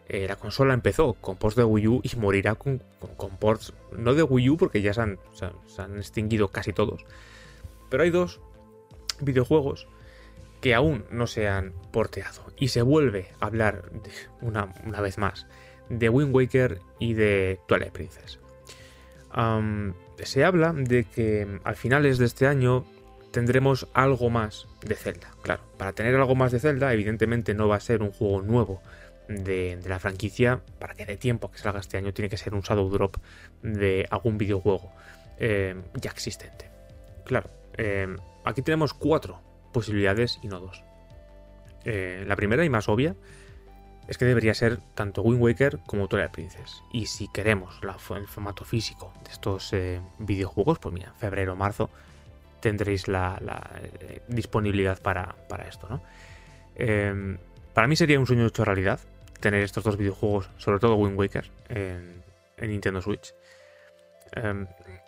Eh, 0.09 0.27
la 0.27 0.35
consola 0.35 0.73
empezó 0.73 1.13
con 1.13 1.35
ports 1.35 1.57
de 1.57 1.63
Wii 1.63 1.87
U 1.89 2.01
y 2.01 2.15
morirá 2.15 2.55
con, 2.55 2.81
ports 3.39 3.71
no 3.95 4.15
de 4.15 4.23
Wii 4.23 4.49
U 4.49 4.57
porque 4.57 4.81
ya 4.81 4.95
se 4.95 5.19
se 5.35 5.81
han 5.83 5.97
extinguido 5.97 6.47
casi 6.47 6.73
todos. 6.73 7.05
Pero 7.91 8.01
hay 8.01 8.09
dos 8.09 8.39
videojuegos 9.21 9.85
que 10.63 10.73
aún 10.73 11.03
no 11.11 11.27
se 11.27 11.49
han 11.49 11.73
porteado. 11.91 12.45
Y 12.57 12.69
se 12.69 12.81
vuelve 12.81 13.27
a 13.41 13.47
hablar 13.47 13.91
una, 14.39 14.67
vez 15.01 15.17
más 15.17 15.45
de 15.89 16.07
Wind 16.07 16.33
Waker 16.33 16.79
y 16.99 17.15
de 17.15 17.59
Twilight 17.67 17.91
Princess. 17.91 18.39
se 20.23 20.45
habla 20.45 20.71
de 20.71 21.03
que 21.03 21.59
al 21.65 21.75
finales 21.75 22.17
de 22.17 22.25
este 22.25 22.47
año 22.47 22.85
tendremos 23.31 23.89
algo 23.93 24.29
más 24.29 24.69
de 24.85 24.95
Zelda. 24.95 25.31
Claro, 25.41 25.63
para 25.77 25.91
tener 25.91 26.15
algo 26.15 26.33
más 26.33 26.53
de 26.53 26.61
Zelda, 26.61 26.93
evidentemente 26.93 27.53
no 27.53 27.67
va 27.67 27.75
a 27.75 27.81
ser 27.81 28.01
un 28.01 28.11
juego 28.11 28.41
nuevo 28.41 28.81
de, 29.27 29.77
la 29.85 29.99
franquicia. 29.99 30.61
Para 30.79 30.93
que 30.93 31.05
dé 31.05 31.17
tiempo 31.17 31.47
a 31.47 31.51
que 31.51 31.57
salga 31.57 31.81
este 31.81 31.97
año, 31.97 32.13
tiene 32.13 32.29
que 32.29 32.37
ser 32.37 32.53
un 32.53 32.61
Shadow 32.61 32.89
Drop 32.89 33.17
de 33.63 34.07
algún 34.09 34.37
videojuego 34.37 34.93
eh, 35.39 35.75
ya 35.95 36.11
existente. 36.11 36.69
Claro, 37.25 37.49
eh, 37.77 38.15
aquí 38.45 38.61
tenemos 38.61 38.93
cuatro 38.93 39.41
posibilidades 39.73 40.39
y 40.41 40.47
no 40.47 40.61
dos. 40.61 40.83
Eh, 41.83 42.23
la 42.25 42.37
primera 42.37 42.63
y 42.63 42.69
más 42.69 42.87
obvia 42.87 43.15
es 44.07 44.17
que 44.17 44.25
debería 44.25 44.53
ser 44.53 44.79
tanto 44.95 45.21
Wind 45.21 45.41
Waker 45.41 45.79
como 45.85 46.07
Twilight 46.07 46.31
Princess. 46.31 46.81
Y 46.91 47.07
si 47.07 47.27
queremos 47.27 47.79
el 47.83 48.27
formato 48.27 48.63
físico 48.63 49.13
de 49.23 49.31
estos 49.31 49.73
eh, 49.73 50.01
videojuegos, 50.19 50.79
pues 50.79 50.93
mira, 50.93 51.13
febrero, 51.13 51.55
marzo, 51.55 51.89
tendréis 52.59 53.07
la, 53.07 53.39
eh, 53.99 54.21
disponibilidad 54.27 55.01
para, 55.01 55.35
esto, 55.67 55.87
¿no? 55.89 56.01
Em, 56.75 57.37
para 57.73 57.87
mí 57.87 57.95
sería 57.95 58.19
un 58.19 58.25
sueño 58.25 58.47
hecho 58.47 58.63
realidad 58.65 58.99
tener 59.39 59.63
estos 59.63 59.83
dos 59.83 59.97
videojuegos, 59.97 60.49
sobre 60.57 60.79
todo 60.79 60.95
Wind 60.95 61.19
Waker, 61.19 61.51
en, 61.69 62.23
Nintendo 62.61 63.01
Switch. 63.01 63.33
Em, 64.31 64.65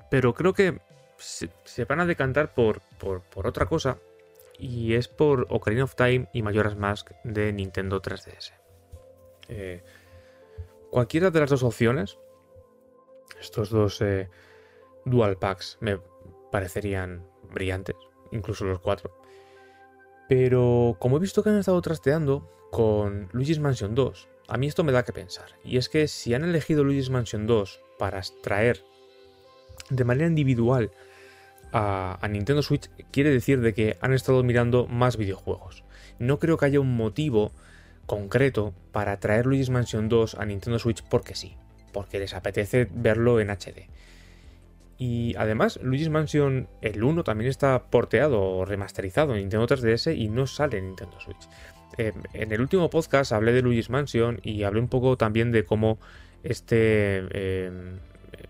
pero 0.09 0.33
creo 0.33 0.53
que 0.53 0.77
se, 1.17 1.85
van 1.85 2.01
a 2.01 2.05
decantar 2.05 2.53
por, 2.53 2.81
por, 2.99 3.47
otra 3.47 3.65
cosa, 3.65 3.97
y 4.57 4.93
es 4.93 5.07
por 5.07 5.47
Ocarina 5.49 5.83
of 5.83 5.95
Time 5.95 6.29
y 6.33 6.41
Majora's 6.41 6.77
Mask 6.77 7.11
de 7.23 7.51
Nintendo 7.53 8.01
3DS. 8.01 8.53
Eh, 9.49 9.83
cualquiera 10.91 11.29
de 11.31 11.39
las 11.39 11.49
dos 11.49 11.63
opciones, 11.63 12.17
estos 13.39 13.69
dos 13.69 14.01
eh, 14.01 14.29
dual 15.05 15.37
packs 15.37 15.77
me 15.81 15.99
parecerían 16.51 17.25
brillantes, 17.51 17.95
incluso 18.31 18.65
los 18.65 18.79
cuatro. 18.79 19.13
Pero 20.27 20.95
como 20.99 21.17
he 21.17 21.19
visto 21.19 21.43
que 21.43 21.49
han 21.49 21.59
estado 21.59 21.81
trasteando 21.81 22.49
con 22.71 23.29
Luigi's 23.31 23.59
Mansion 23.59 23.93
2, 23.93 24.29
a 24.47 24.57
mí 24.57 24.67
esto 24.67 24.83
me 24.83 24.91
da 24.91 25.03
que 25.03 25.13
pensar. 25.13 25.49
Y 25.63 25.77
es 25.77 25.89
que 25.89 26.07
si 26.07 26.33
han 26.33 26.43
elegido 26.43 26.83
Luigi's 26.83 27.09
Mansion 27.09 27.45
2 27.45 27.81
para 27.99 28.19
extraer 28.19 28.83
de 29.89 30.03
manera 30.03 30.27
individual 30.27 30.91
a, 31.77 32.27
Nintendo 32.29 32.61
Switch, 32.61 32.89
quiere 33.11 33.29
decir 33.29 33.59
de 33.59 33.73
que 33.73 33.97
han 33.99 34.13
estado 34.13 34.41
mirando 34.43 34.87
más 34.87 35.17
videojuegos. 35.17 35.83
No 36.19 36.39
creo 36.39 36.57
que 36.57 36.65
haya 36.65 36.79
un 36.79 36.95
motivo 36.95 37.51
concreto 38.05 38.73
para 38.93 39.19
traer 39.19 39.45
Luigi's 39.45 39.69
Mansion 39.69 40.07
2 40.07 40.35
a 40.35 40.45
Nintendo 40.45 40.79
Switch 40.79 41.03
porque 41.03 41.35
sí, 41.35 41.57
porque 41.91 42.19
les 42.19 42.33
apetece 42.33 42.87
verlo 42.93 43.41
en 43.41 43.49
HD. 43.49 43.89
Y 44.97 45.35
además, 45.37 45.77
Luigi's 45.83 46.07
Mansion 46.07 46.69
el 46.81 47.03
1 47.03 47.25
también 47.25 47.49
está 47.49 47.83
porteado 47.89 48.41
o 48.41 48.63
remasterizado 48.63 49.33
en 49.33 49.41
Nintendo 49.41 49.67
3DS 49.67 50.17
y 50.17 50.29
no 50.29 50.47
sale 50.47 50.77
en 50.77 50.85
Nintendo 50.87 51.19
Switch. 51.19 51.49
Eh, 51.97 52.13
en 52.33 52.53
el 52.53 52.61
último 52.61 52.89
podcast 52.89 53.33
hablé 53.33 53.51
de 53.51 53.61
Luigi's 53.61 53.89
Mansion 53.89 54.39
y 54.43 54.63
hablé 54.63 54.79
un 54.79 54.87
poco 54.87 55.17
también 55.17 55.51
de 55.51 55.65
cómo 55.65 55.99
este, 56.43 57.27
eh, 57.31 57.99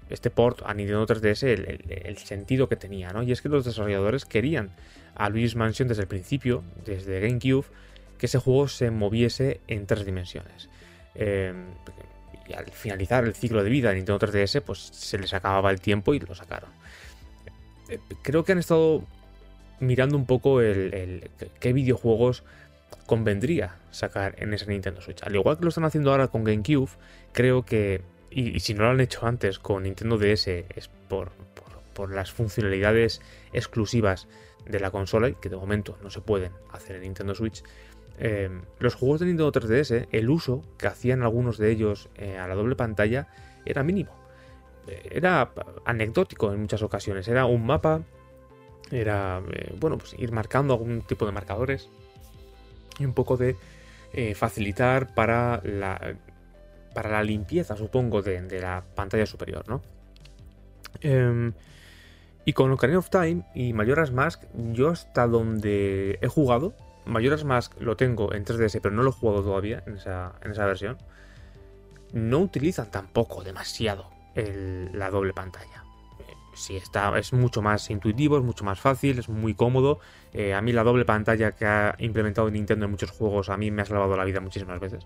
este 0.09 0.29
port 0.29 0.61
a 0.65 0.73
Nintendo 0.73 1.05
3DS, 1.05 1.43
el, 1.43 2.17
sentido 2.17 2.69
que 2.69 2.75
tenía, 2.75 3.11
¿no? 3.11 3.23
Y 3.23 3.31
es 3.31 3.41
que 3.41 3.49
los 3.49 3.65
desarrolladores 3.65 4.25
querían 4.25 4.71
a 5.15 5.29
Luigi's 5.29 5.55
Mansion 5.55 5.87
desde 5.87 6.03
el 6.03 6.07
principio, 6.07 6.63
desde 6.85 7.19
GameCube, 7.19 7.65
que 8.17 8.25
ese 8.25 8.39
juego 8.39 8.67
se 8.67 8.91
moviese 8.91 9.61
en 9.67 9.85
tres 9.85 10.05
dimensiones. 10.05 10.69
Em, 11.15 11.65
y 12.47 12.53
al 12.53 12.65
finalizar 12.71 13.23
el 13.23 13.33
ciclo 13.33 13.63
de 13.63 13.69
vida 13.69 13.89
de 13.89 13.95
Nintendo 13.95 14.19
3DS, 14.19 14.61
pues 14.61 14.79
se 14.79 15.17
les 15.17 15.33
acababa 15.33 15.71
el 15.71 15.81
tiempo 15.81 16.13
y 16.13 16.19
lo 16.19 16.35
sacaron. 16.35 16.69
Eh, 17.89 17.99
creo 18.21 18.43
que 18.43 18.51
han 18.51 18.59
estado 18.59 19.03
mirando 19.79 20.15
un 20.15 20.25
poco 20.25 20.61
el, 20.61 21.29
qué 21.59 21.73
videojuegos 21.73 22.43
convendría 23.05 23.75
sacar 23.91 24.35
en 24.37 24.53
esa 24.53 24.65
Nintendo 24.65 25.01
Switch. 25.01 25.21
Al 25.23 25.35
igual 25.35 25.57
que 25.57 25.63
lo 25.63 25.69
están 25.69 25.85
haciendo 25.85 26.11
ahora 26.11 26.27
con 26.27 26.43
GameCube, 26.43 26.89
creo 27.33 27.65
que, 27.65 28.01
y, 28.29 28.59
si 28.59 28.73
no 28.73 28.83
lo 28.83 28.89
han 28.89 28.99
hecho 28.99 29.25
antes 29.25 29.59
con 29.59 29.83
Nintendo 29.83 30.17
DS, 30.17 30.47
es 30.47 30.89
por, 31.07 31.31
por 31.93 32.11
las 32.11 32.31
funcionalidades 32.31 33.21
exclusivas 33.53 34.27
de 34.65 34.79
la 34.79 34.91
consola, 34.91 35.29
y 35.29 35.35
que 35.35 35.49
de 35.49 35.55
momento 35.55 35.97
no 36.03 36.09
se 36.09 36.21
pueden 36.21 36.51
hacer 36.71 36.97
en 36.97 37.03
Nintendo 37.03 37.35
Switch, 37.35 37.63
eh, 38.17 38.49
los 38.79 38.95
juegos 38.95 39.19
de 39.19 39.25
Nintendo 39.27 39.51
3DS, 39.51 40.07
el 40.11 40.29
uso 40.29 40.63
que 40.77 40.87
hacían 40.87 41.23
algunos 41.23 41.57
de 41.57 41.71
ellos 41.71 42.09
eh, 42.15 42.37
a 42.37 42.47
la 42.47 42.55
doble 42.55 42.75
pantalla 42.75 43.27
era 43.65 43.83
mínimo. 43.83 44.11
Eh, 44.87 45.09
era 45.11 45.51
anecdótico 45.85 46.51
en 46.53 46.61
muchas 46.61 46.81
ocasiones. 46.81 47.27
Era 47.27 47.45
un 47.45 47.65
mapa, 47.65 48.03
era, 48.91 49.41
bueno, 49.79 49.97
pues 49.97 50.15
ir 50.17 50.31
marcando 50.31 50.73
algún 50.73 51.01
tipo 51.01 51.25
de 51.25 51.31
marcadores 51.31 51.89
y 52.99 53.05
un 53.05 53.13
poco 53.13 53.37
de 53.37 53.55
facilitar 54.33 55.13
para 55.13 55.59
la, 55.65 56.15
para 56.95 57.11
la 57.11 57.23
limpieza, 57.23 57.75
supongo, 57.75 58.23
de, 58.23 58.59
la 58.59 58.83
pantalla 58.95 59.27
superior, 59.27 59.67
¿no? 59.67 59.83
Em, 61.01 61.53
y 62.45 62.53
con 62.53 62.71
Ocarina 62.71 62.97
of 62.97 63.09
Time 63.09 63.43
y 63.53 63.73
Majora's 63.73 64.11
Mask, 64.11 64.43
yo 64.71 64.89
hasta 64.89 65.27
donde 65.27 66.17
he 66.21 66.27
jugado, 66.27 66.73
Majora's 67.05 67.43
Mask 67.43 67.79
lo 67.79 67.97
tengo 67.97 68.33
en 68.33 68.45
3DS, 68.45 68.79
pero 68.81 68.95
no 68.95 69.03
lo 69.03 69.09
he 69.09 69.13
jugado 69.13 69.43
todavía 69.43 69.83
en 69.85 69.97
esa, 69.97 70.65
versión. 70.65 70.97
No 72.13 72.39
utilizan 72.39 72.89
tampoco 72.89 73.43
demasiado 73.43 74.09
la 74.35 75.09
doble 75.11 75.33
pantalla. 75.33 75.83
Sí, 76.55 76.77
está, 76.77 77.17
es 77.19 77.33
mucho 77.33 77.61
más 77.61 77.89
intuitivo, 77.89 78.37
es 78.37 78.43
mucho 78.43 78.63
más 78.63 78.79
fácil, 78.79 79.19
es 79.19 79.27
muy 79.27 79.53
cómodo. 79.53 79.99
Eh, 80.31 80.53
a 80.53 80.61
mí 80.61 80.71
la 80.71 80.83
doble 80.83 81.03
pantalla 81.03 81.51
que 81.51 81.65
ha 81.65 81.95
implementado 81.99 82.49
Nintendo 82.49 82.85
en 82.85 82.91
muchos 82.91 83.11
juegos 83.11 83.49
a 83.49 83.57
mí 83.57 83.71
me 83.71 83.81
ha 83.81 83.85
salvado 83.85 84.15
la 84.15 84.23
vida 84.23 84.39
muchísimas 84.39 84.79
veces. 84.79 85.05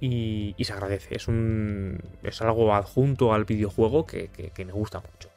Y, 0.00 0.54
se 0.62 0.72
agradece. 0.72 1.16
Es, 1.16 1.28
un, 1.28 2.00
es 2.22 2.40
algo 2.42 2.74
adjunto 2.74 3.32
al 3.32 3.44
videojuego 3.44 4.06
que, 4.06 4.30
me 4.56 4.72
gusta 4.72 5.00
mucho. 5.00 5.30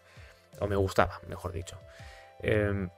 O 0.60 0.68
me 0.68 0.76
gustaba, 0.76 1.20
mejor 1.28 1.52
dicho. 1.52 1.78
Em, 2.42 2.90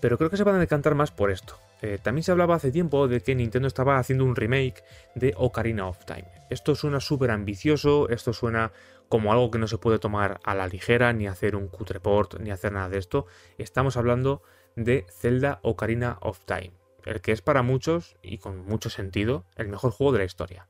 pero 0.00 0.18
creo 0.18 0.30
que 0.30 0.36
se 0.36 0.44
van 0.44 0.56
a 0.56 0.58
decantar 0.58 0.94
más 0.94 1.10
por 1.10 1.30
esto. 1.30 1.58
Eh, 1.82 1.98
también 2.00 2.22
se 2.22 2.30
hablaba 2.30 2.54
hace 2.54 2.70
tiempo 2.70 3.08
de 3.08 3.20
que 3.20 3.34
Nintendo 3.34 3.66
estaba 3.66 3.98
haciendo 3.98 4.24
un 4.24 4.36
remake 4.36 4.84
de 5.14 5.34
Ocarina 5.36 5.88
of 5.88 6.04
Time. 6.04 6.24
Esto 6.48 6.74
suena 6.74 7.00
súper 7.00 7.30
ambicioso, 7.30 8.08
esto 8.08 8.32
suena 8.32 8.72
como 9.08 9.32
algo 9.32 9.50
que 9.50 9.58
no 9.58 9.66
se 9.66 9.78
puede 9.78 9.98
tomar 9.98 10.40
a 10.44 10.54
la 10.54 10.68
ligera, 10.68 11.12
ni 11.12 11.26
hacer 11.26 11.56
un 11.56 11.68
cutreport, 11.68 12.38
ni 12.40 12.50
hacer 12.50 12.72
nada 12.72 12.88
de 12.88 12.98
esto. 12.98 13.26
Estamos 13.58 13.96
hablando 13.96 14.42
de 14.76 15.04
Zelda 15.10 15.58
Ocarina 15.62 16.18
of 16.20 16.40
Time, 16.46 16.72
el 17.04 17.20
que 17.20 17.32
es 17.32 17.42
para 17.42 17.62
muchos, 17.62 18.16
y 18.22 18.38
con 18.38 18.64
mucho 18.64 18.88
sentido, 18.88 19.44
el 19.56 19.68
mejor 19.68 19.90
juego 19.90 20.12
de 20.12 20.20
la 20.20 20.24
historia. 20.24 20.68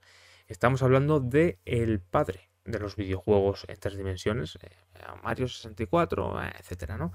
Estamos 0.52 0.82
hablando 0.82 1.18
de 1.18 1.58
el 1.64 1.98
padre 1.98 2.50
de 2.66 2.78
los 2.78 2.94
videojuegos 2.94 3.64
en 3.68 3.76
tres 3.80 3.96
dimensiones, 3.96 4.58
eh, 4.60 4.68
Mario 5.22 5.48
64, 5.48 6.42
etcétera, 6.60 6.98
¿no? 6.98 7.10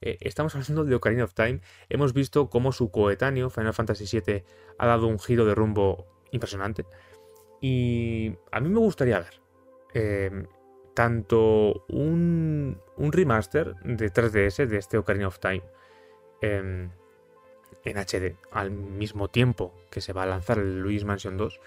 Eh, 0.00 0.18
estamos 0.20 0.56
hablando 0.56 0.84
de 0.84 0.96
Ocarina 0.96 1.22
of 1.22 1.32
Time. 1.32 1.60
Hemos 1.88 2.12
visto 2.12 2.50
cómo 2.50 2.72
su 2.72 2.90
coetáneo, 2.90 3.48
Final 3.48 3.74
Fantasy 3.74 4.20
VII, 4.20 4.42
ha 4.76 4.86
dado 4.88 5.06
un 5.06 5.20
giro 5.20 5.44
de 5.44 5.54
rumbo 5.54 6.04
impresionante. 6.32 6.84
Y 7.60 8.34
a 8.50 8.58
mí 8.58 8.68
me 8.68 8.80
gustaría 8.80 9.20
ver 9.20 9.40
em, 9.94 10.48
tanto 10.92 11.84
un, 11.90 12.76
remaster 12.98 13.76
de 13.84 14.12
3DS 14.12 14.66
de 14.66 14.78
este 14.78 14.98
Ocarina 14.98 15.28
of 15.28 15.38
Time 15.38 15.62
em, 16.42 16.90
en 17.84 17.98
HD 17.98 18.36
al 18.50 18.72
mismo 18.72 19.28
tiempo 19.28 19.76
que 19.92 20.00
se 20.00 20.12
va 20.12 20.24
a 20.24 20.26
lanzar 20.26 20.58
el 20.58 20.80
Luis 20.80 21.04
Mansion 21.04 21.36
2. 21.36 21.60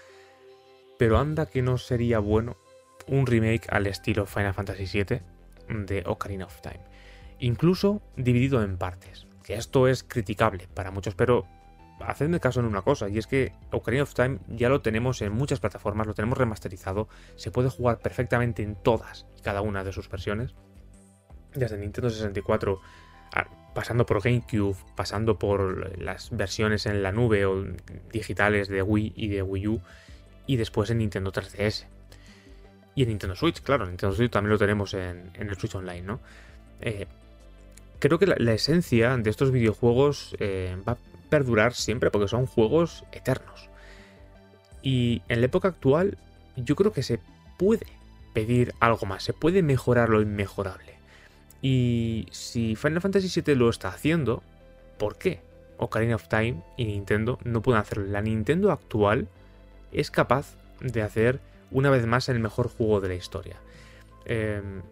Pero 1.04 1.18
anda 1.18 1.44
que 1.44 1.60
no 1.60 1.76
sería 1.76 2.18
bueno 2.18 2.56
un 3.08 3.26
remake 3.26 3.66
al 3.68 3.86
estilo 3.86 4.24
Final 4.24 4.54
Fantasy 4.54 4.86
VII 5.04 5.20
de 5.84 6.02
Ocarina 6.06 6.46
of 6.46 6.62
Time 6.62 6.80
incluso 7.40 8.00
dividido 8.16 8.62
en 8.62 8.78
partes. 8.78 9.26
Que 9.42 9.52
esto 9.52 9.86
es 9.86 10.02
criticable 10.02 10.66
para 10.72 10.90
muchos, 10.90 11.14
pero 11.14 11.44
hacedme 12.00 12.40
caso 12.40 12.60
en 12.60 12.64
una 12.64 12.80
cosa, 12.80 13.10
y 13.10 13.18
es 13.18 13.26
que 13.26 13.52
Ocarina 13.70 14.04
of 14.04 14.14
Time 14.14 14.38
ya 14.48 14.70
lo 14.70 14.80
tenemos 14.80 15.20
en 15.20 15.34
muchas 15.34 15.60
plataformas, 15.60 16.06
lo 16.06 16.14
tenemos 16.14 16.38
remasterizado, 16.38 17.06
se 17.36 17.50
puede 17.50 17.68
jugar 17.68 17.98
perfectamente 17.98 18.62
en 18.62 18.74
todas 18.74 19.26
y 19.36 19.42
cada 19.42 19.60
una 19.60 19.84
de 19.84 19.92
sus 19.92 20.08
versiones, 20.08 20.54
desde 21.52 21.76
Nintendo 21.76 22.08
64, 22.08 22.80
pasando 23.74 24.06
por 24.06 24.22
GameCube, 24.22 24.78
pasando 24.96 25.38
por 25.38 26.00
las 26.00 26.34
versiones 26.34 26.86
en 26.86 27.02
la 27.02 27.12
nube 27.12 27.44
o 27.44 27.62
digitales 28.10 28.68
de 28.68 28.80
Wii 28.80 29.12
y 29.14 29.28
de 29.28 29.42
Wii 29.42 29.68
U, 29.68 29.82
y 30.46 30.56
después 30.56 30.90
en 30.90 30.98
Nintendo 30.98 31.32
3DS. 31.32 31.86
Y 32.94 33.02
en 33.02 33.08
Nintendo 33.08 33.34
Switch, 33.34 33.60
claro, 33.60 33.84
en 33.84 33.90
Nintendo 33.90 34.14
Switch 34.14 34.30
también 34.30 34.52
lo 34.52 34.58
tenemos 34.58 34.94
en, 34.94 35.30
el 35.34 35.56
Switch 35.56 35.74
Online, 35.74 36.02
¿no? 36.02 36.20
Eh, 36.80 37.06
creo 37.98 38.18
que 38.18 38.26
la, 38.26 38.52
esencia 38.52 39.16
de 39.16 39.30
estos 39.30 39.50
videojuegos 39.50 40.36
eh, 40.38 40.76
va 40.86 40.92
a 40.92 40.98
perdurar 41.28 41.74
siempre 41.74 42.10
porque 42.10 42.28
son 42.28 42.46
juegos 42.46 43.04
eternos. 43.12 43.68
Y 44.82 45.22
en 45.28 45.40
la 45.40 45.46
época 45.46 45.68
actual 45.68 46.18
yo 46.56 46.76
creo 46.76 46.92
que 46.92 47.02
se 47.02 47.18
puede 47.58 47.86
pedir 48.32 48.74
algo 48.80 49.06
más, 49.06 49.22
se 49.22 49.32
puede 49.32 49.62
mejorar 49.62 50.10
lo 50.10 50.20
inmejorable. 50.20 50.94
Y 51.62 52.26
si 52.30 52.76
Final 52.76 53.00
Fantasy 53.00 53.40
VII 53.40 53.54
lo 53.54 53.70
está 53.70 53.88
haciendo, 53.88 54.42
¿por 54.98 55.16
qué 55.16 55.40
Ocarina 55.78 56.16
of 56.16 56.28
Time 56.28 56.62
y 56.76 56.84
Nintendo 56.84 57.38
no 57.44 57.62
pueden 57.62 57.80
hacerlo? 57.80 58.04
La 58.04 58.20
Nintendo 58.20 58.70
actual 58.70 59.28
es 59.94 60.10
capaz 60.10 60.56
de 60.80 61.02
hacer 61.02 61.40
una 61.70 61.90
vez 61.90 62.06
más 62.06 62.28
el 62.28 62.40
mejor 62.40 62.68
juego 62.68 63.00
de 63.00 63.08
la 63.08 63.14
historia. 63.14 63.56
Em, 64.26 64.82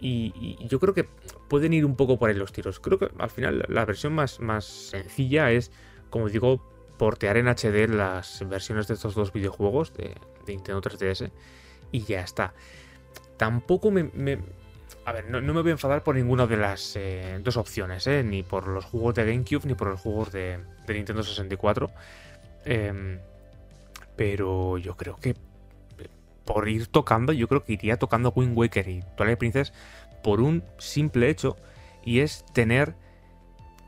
y, 0.00 0.56
yo 0.66 0.80
creo 0.80 0.94
que 0.94 1.04
pueden 1.48 1.72
ir 1.72 1.84
un 1.84 1.96
poco 1.96 2.18
por 2.18 2.30
ahí 2.30 2.36
los 2.36 2.52
tiros. 2.52 2.80
Creo 2.80 2.98
que 2.98 3.10
al 3.18 3.30
final 3.30 3.64
la 3.68 3.84
versión 3.84 4.14
más, 4.14 4.40
más 4.40 4.64
sencilla 4.64 5.50
es, 5.50 5.70
como 6.08 6.28
digo, 6.28 6.62
portear 6.98 7.36
en 7.36 7.48
HD 7.48 7.88
las 7.88 8.46
versiones 8.48 8.88
de 8.88 8.94
estos 8.94 9.14
dos 9.14 9.32
videojuegos 9.32 9.92
de, 9.94 10.14
Nintendo 10.46 10.80
3DS 10.80 11.30
y 11.92 12.02
ya 12.04 12.20
está. 12.20 12.54
Tampoco 13.36 13.90
me... 13.90 14.10
a 15.04 15.12
ver, 15.12 15.30
no, 15.30 15.40
me 15.40 15.60
voy 15.60 15.70
a 15.70 15.72
enfadar 15.72 16.02
por 16.02 16.16
ninguna 16.16 16.46
de 16.46 16.56
las 16.56 16.96
eh, 16.96 17.38
dos 17.42 17.56
opciones, 17.56 18.06
eh, 18.06 18.22
ni 18.22 18.42
por 18.42 18.68
los 18.68 18.84
juegos 18.84 19.14
de 19.14 19.24
GameCube 19.24 19.66
ni 19.66 19.74
por 19.74 19.88
los 19.88 20.00
juegos 20.00 20.32
de, 20.32 20.58
Nintendo 20.88 21.22
64. 21.22 21.90
Em, 22.64 23.18
pero 24.16 24.78
yo 24.78 24.96
creo 24.96 25.16
que 25.16 25.34
por 26.44 26.68
ir 26.68 26.88
tocando, 26.88 27.32
yo 27.32 27.48
creo 27.48 27.64
que 27.64 27.74
iría 27.74 27.98
tocando 27.98 28.32
Wind 28.34 28.56
Waker 28.56 28.88
y 28.88 29.04
Twilight 29.16 29.38
Princess 29.38 29.72
por 30.22 30.40
un 30.40 30.64
simple 30.78 31.28
hecho 31.30 31.56
y 32.04 32.20
es 32.20 32.44
tener 32.52 32.94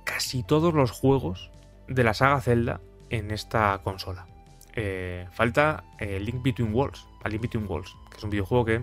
casi 0.05 0.43
todos 0.43 0.75
los 0.75 0.91
juegos 0.91 1.51
de 1.89 2.05
la 2.05 2.15
saga 2.15 2.41
Zelda 2.41 2.81
en 3.11 3.31
esta 3.31 3.81
consola. 3.83 4.27
Eh, 4.75 5.27
falta 5.33 5.85
eh, 5.99 6.19
Link 6.19 6.43
Between 6.43 6.73
Worlds, 6.73 7.07
a 7.23 7.29
Link 7.29 7.43
Between 7.43 7.67
Worlds, 7.69 7.95
que 8.11 8.17
es 8.17 8.25
un 8.25 8.31
videojuego 8.31 8.65
que 8.65 8.83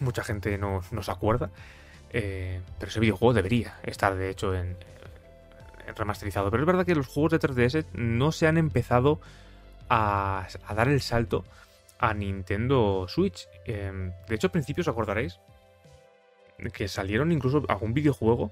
mucha 0.00 0.22
gente 0.22 0.56
no, 0.56 0.80
se 0.82 1.10
acuerda, 1.10 1.50
eh, 2.10 2.62
pero 2.78 2.90
ese 2.90 3.00
videojuego 3.00 3.34
debería 3.34 3.78
estar 3.82 4.14
de 4.14 4.30
hecho 4.30 4.54
en, 4.54 4.76
remasterizado. 5.96 6.50
Pero 6.50 6.62
es 6.62 6.66
verdad 6.66 6.86
que 6.86 6.94
los 6.94 7.06
juegos 7.06 7.32
de 7.32 7.40
3DS 7.40 7.86
no 7.92 8.32
se 8.32 8.46
han 8.46 8.56
empezado 8.58 9.20
a, 9.88 10.46
dar 10.74 10.88
el 10.88 11.00
salto 11.00 11.44
a 11.98 12.14
Nintendo 12.14 13.06
Switch. 13.08 13.48
de 13.66 14.12
hecho, 14.30 14.46
al 14.46 14.52
principio 14.52 14.82
os 14.82 14.88
acordaréis 14.88 15.38
que 16.72 16.88
salieron 16.88 17.30
incluso 17.32 17.62
algún 17.68 17.94
videojuego 17.94 18.50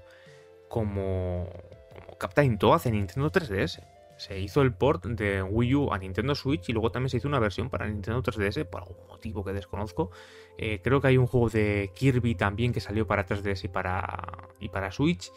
como, 0.69 1.49
como 1.93 2.17
Captain 2.17 2.57
Toad 2.57 2.87
en 2.87 2.93
Nintendo 2.93 3.31
3DS. 3.31 3.83
Se 4.17 4.39
hizo 4.39 4.61
el 4.63 4.73
port 4.73 5.05
de 5.05 5.43
Wii 5.43 5.75
U 5.75 5.93
a 5.93 5.97
Nintendo 5.99 6.33
Switch 6.33 6.69
y 6.69 6.73
luego 6.73 6.91
también 6.91 7.09
se 7.09 7.17
hizo 7.17 7.27
una 7.27 7.39
versión 7.39 7.69
para 7.69 7.87
Nintendo 7.87 8.23
3DS 8.23 8.65
por 8.65 8.81
algún 8.81 9.07
motivo 9.07 9.43
que 9.43 9.53
desconozco. 9.53 10.09
Eh, 10.57 10.81
creo 10.83 10.99
que 11.01 11.09
hay 11.09 11.17
un 11.17 11.27
juego 11.27 11.49
de 11.49 11.91
Kirby 11.93 12.33
también 12.33 12.73
que 12.73 12.79
salió 12.79 13.05
para 13.05 13.27
3DS 13.27 13.65
y 13.65 13.67
para, 13.67 14.49
y 14.59 14.69
para 14.69 14.91
Switch. 14.91 15.31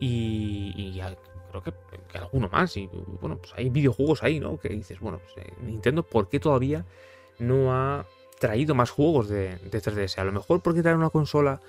Y, 0.00 1.00
creo 1.48 1.62
que, 1.62 2.18
alguno 2.18 2.48
más. 2.48 2.76
Y 2.76 2.88
bueno, 3.20 3.38
pues 3.38 3.52
hay 3.56 3.68
videojuegos 3.70 4.22
ahí, 4.22 4.40
¿no? 4.40 4.58
Que 4.58 4.68
dices, 4.70 5.00
bueno, 5.00 5.18
pues, 5.18 5.46
eh, 5.46 5.52
Nintendo, 5.62 6.02
¿por 6.02 6.28
qué 6.28 6.40
todavía 6.40 6.84
no 7.38 7.72
ha 7.72 8.06
traído 8.38 8.74
más 8.74 8.90
juegos 8.90 9.28
de, 9.28 9.56
de 9.56 9.82
3DS? 9.82 10.18
A 10.18 10.24
lo 10.24 10.32
mejor 10.32 10.62
porque 10.62 10.82
trae 10.82 10.94
una 10.94 11.10
consola 11.10 11.60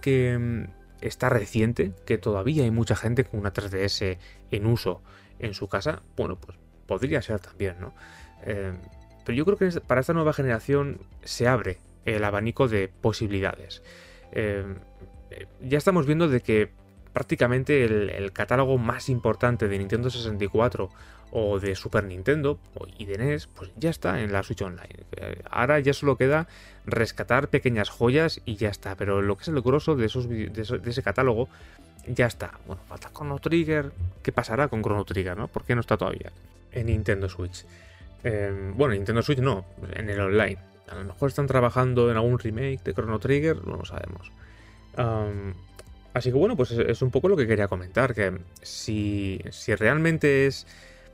que 0.00 0.36
mm, 0.38 0.64
está 1.00 1.28
reciente, 1.28 1.92
que 2.04 2.18
todavía 2.18 2.64
hay 2.64 2.70
mucha 2.70 2.96
gente 2.96 3.24
con 3.24 3.40
una 3.40 3.52
3DS 3.52 4.18
en 4.50 4.66
uso 4.66 5.02
en 5.38 5.54
su 5.54 5.68
casa, 5.68 6.02
bueno, 6.16 6.36
pues 6.36 6.58
podría 6.86 7.20
ser 7.22 7.40
también, 7.40 7.76
¿no? 7.80 7.94
Eh, 8.42 8.72
pero 9.24 9.36
yo 9.36 9.44
creo 9.44 9.56
que 9.56 9.80
para 9.80 10.00
esta 10.00 10.12
nueva 10.12 10.32
generación 10.32 11.00
se 11.24 11.48
abre 11.48 11.78
el 12.04 12.22
abanico 12.24 12.68
de 12.68 12.88
posibilidades. 12.88 13.82
Eh, 14.32 14.64
ya 15.60 15.78
estamos 15.78 16.06
viendo 16.06 16.28
de 16.28 16.40
que 16.40 16.70
prácticamente 17.16 17.82
el, 17.82 18.30
catálogo 18.34 18.76
más 18.76 19.08
importante 19.08 19.68
de 19.68 19.78
Nintendo 19.78 20.10
64 20.10 20.90
o 21.30 21.58
de 21.58 21.74
Super 21.74 22.04
Nintendo 22.04 22.58
y 22.98 23.06
de 23.06 23.16
NES, 23.16 23.46
pues 23.46 23.70
ya 23.74 23.88
está 23.88 24.20
en 24.20 24.34
la 24.34 24.42
Switch 24.42 24.60
Online. 24.60 25.06
Eh, 25.16 25.40
ahora 25.50 25.80
ya 25.80 25.94
solo 25.94 26.18
queda 26.18 26.46
rescatar 26.84 27.48
pequeñas 27.48 27.88
joyas 27.88 28.42
y 28.44 28.56
ya 28.56 28.68
está. 28.68 28.96
Pero 28.96 29.22
lo 29.22 29.36
que 29.36 29.44
es 29.44 29.48
el 29.48 29.62
grosso 29.62 29.96
de, 29.96 30.04
esos, 30.04 30.28
de, 30.28 30.50
ese 30.84 31.02
catálogo, 31.02 31.48
ya 32.06 32.26
está. 32.26 32.58
Bueno, 32.66 32.82
falta 32.86 33.10
Chrono 33.10 33.38
Trigger. 33.38 33.92
¿Qué 34.22 34.30
pasará 34.30 34.68
con 34.68 34.82
Chrono 34.82 35.06
Trigger, 35.06 35.38
no? 35.38 35.48
¿Por 35.48 35.64
qué 35.64 35.74
no 35.74 35.80
está 35.80 35.96
todavía 35.96 36.32
en 36.70 36.84
Nintendo 36.84 37.30
Switch? 37.30 37.64
Eh, 38.24 38.72
bueno, 38.74 38.92
Nintendo 38.92 39.22
Switch 39.22 39.38
no, 39.38 39.64
en 39.94 40.10
el 40.10 40.20
online. 40.20 40.58
A 40.90 40.96
lo 40.96 41.04
mejor 41.04 41.30
están 41.30 41.46
trabajando 41.46 42.10
en 42.10 42.18
algún 42.18 42.38
remake 42.38 42.82
de 42.84 42.92
Chrono 42.92 43.18
Trigger, 43.18 43.66
no 43.66 43.78
lo 43.78 43.86
sabemos. 43.86 44.30
Así 46.16 46.30
que 46.30 46.38
bueno, 46.38 46.56
pues 46.56 46.70
es, 46.70 47.02
un 47.02 47.10
poco 47.10 47.28
lo 47.28 47.36
que 47.36 47.46
quería 47.46 47.68
comentar, 47.68 48.14
que 48.14 48.38
si, 48.62 49.38
si 49.50 49.74
realmente 49.74 50.46
es 50.46 50.66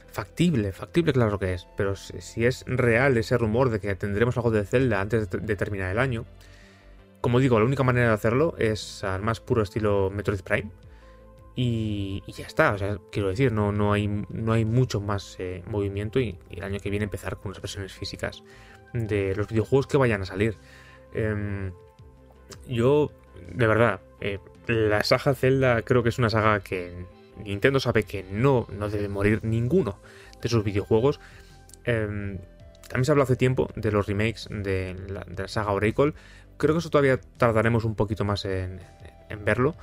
factible, 0.06 0.70
factible 0.70 1.12
claro 1.12 1.40
que 1.40 1.54
es, 1.54 1.66
pero 1.76 1.96
si, 1.96 2.46
es 2.46 2.62
real 2.68 3.16
ese 3.16 3.36
rumor 3.36 3.70
de 3.70 3.80
que 3.80 3.96
tendremos 3.96 4.36
algo 4.36 4.52
de 4.52 4.64
Zelda 4.64 5.00
antes 5.00 5.28
de, 5.28 5.56
terminar 5.56 5.90
el 5.90 5.98
año, 5.98 6.24
como 7.20 7.40
digo, 7.40 7.58
la 7.58 7.64
única 7.64 7.82
manera 7.82 8.06
de 8.06 8.14
hacerlo 8.14 8.54
es 8.58 9.02
al 9.02 9.22
más 9.22 9.40
puro 9.40 9.62
estilo 9.64 10.08
Metroid 10.08 10.42
Prime. 10.42 10.70
Y, 11.56 12.22
ya 12.28 12.46
está, 12.46 12.72
o 12.72 12.78
sea, 12.78 12.96
quiero 13.10 13.28
decir, 13.28 13.50
no, 13.50 13.72
no, 13.72 13.92
hay, 13.92 14.06
no 14.06 14.52
hay 14.52 14.64
mucho 14.64 15.00
más 15.00 15.34
eh, 15.40 15.64
movimiento 15.66 16.20
y, 16.20 16.38
el 16.48 16.62
año 16.62 16.78
que 16.78 16.90
viene 16.90 17.02
empezar 17.06 17.38
con 17.38 17.50
las 17.50 17.60
versiones 17.60 17.92
físicas 17.92 18.44
de 18.92 19.34
los 19.34 19.48
videojuegos 19.48 19.88
que 19.88 19.96
vayan 19.96 20.22
a 20.22 20.26
salir. 20.26 20.56
Em, 21.12 21.72
yo, 22.68 23.10
de 23.52 23.66
verdad, 23.66 24.00
eh, 24.20 24.38
la 24.66 25.02
saga 25.04 25.34
Zelda 25.34 25.82
creo 25.82 26.02
que 26.02 26.08
es 26.08 26.18
una 26.18 26.30
saga 26.30 26.60
que 26.60 27.06
Nintendo 27.36 27.80
sabe 27.80 28.04
que 28.04 28.22
no, 28.22 28.66
no 28.70 28.88
debe 28.88 29.08
morir 29.08 29.40
ninguno 29.42 29.98
de 30.40 30.48
sus 30.48 30.64
videojuegos. 30.64 31.20
Em, 31.84 32.38
también 32.88 33.04
se 33.04 33.12
habló 33.12 33.22
hace 33.22 33.36
tiempo 33.36 33.68
de 33.74 33.90
los 33.90 34.06
remakes 34.06 34.48
de 34.50 34.96
la, 35.08 35.48
saga 35.48 35.72
Oracle. 35.72 36.14
Creo 36.56 36.74
que 36.74 36.80
eso 36.80 36.90
todavía 36.90 37.18
tardaremos 37.38 37.84
un 37.84 37.94
poquito 37.94 38.24
más 38.24 38.44
en, 38.44 38.80
verlo. 39.44 39.74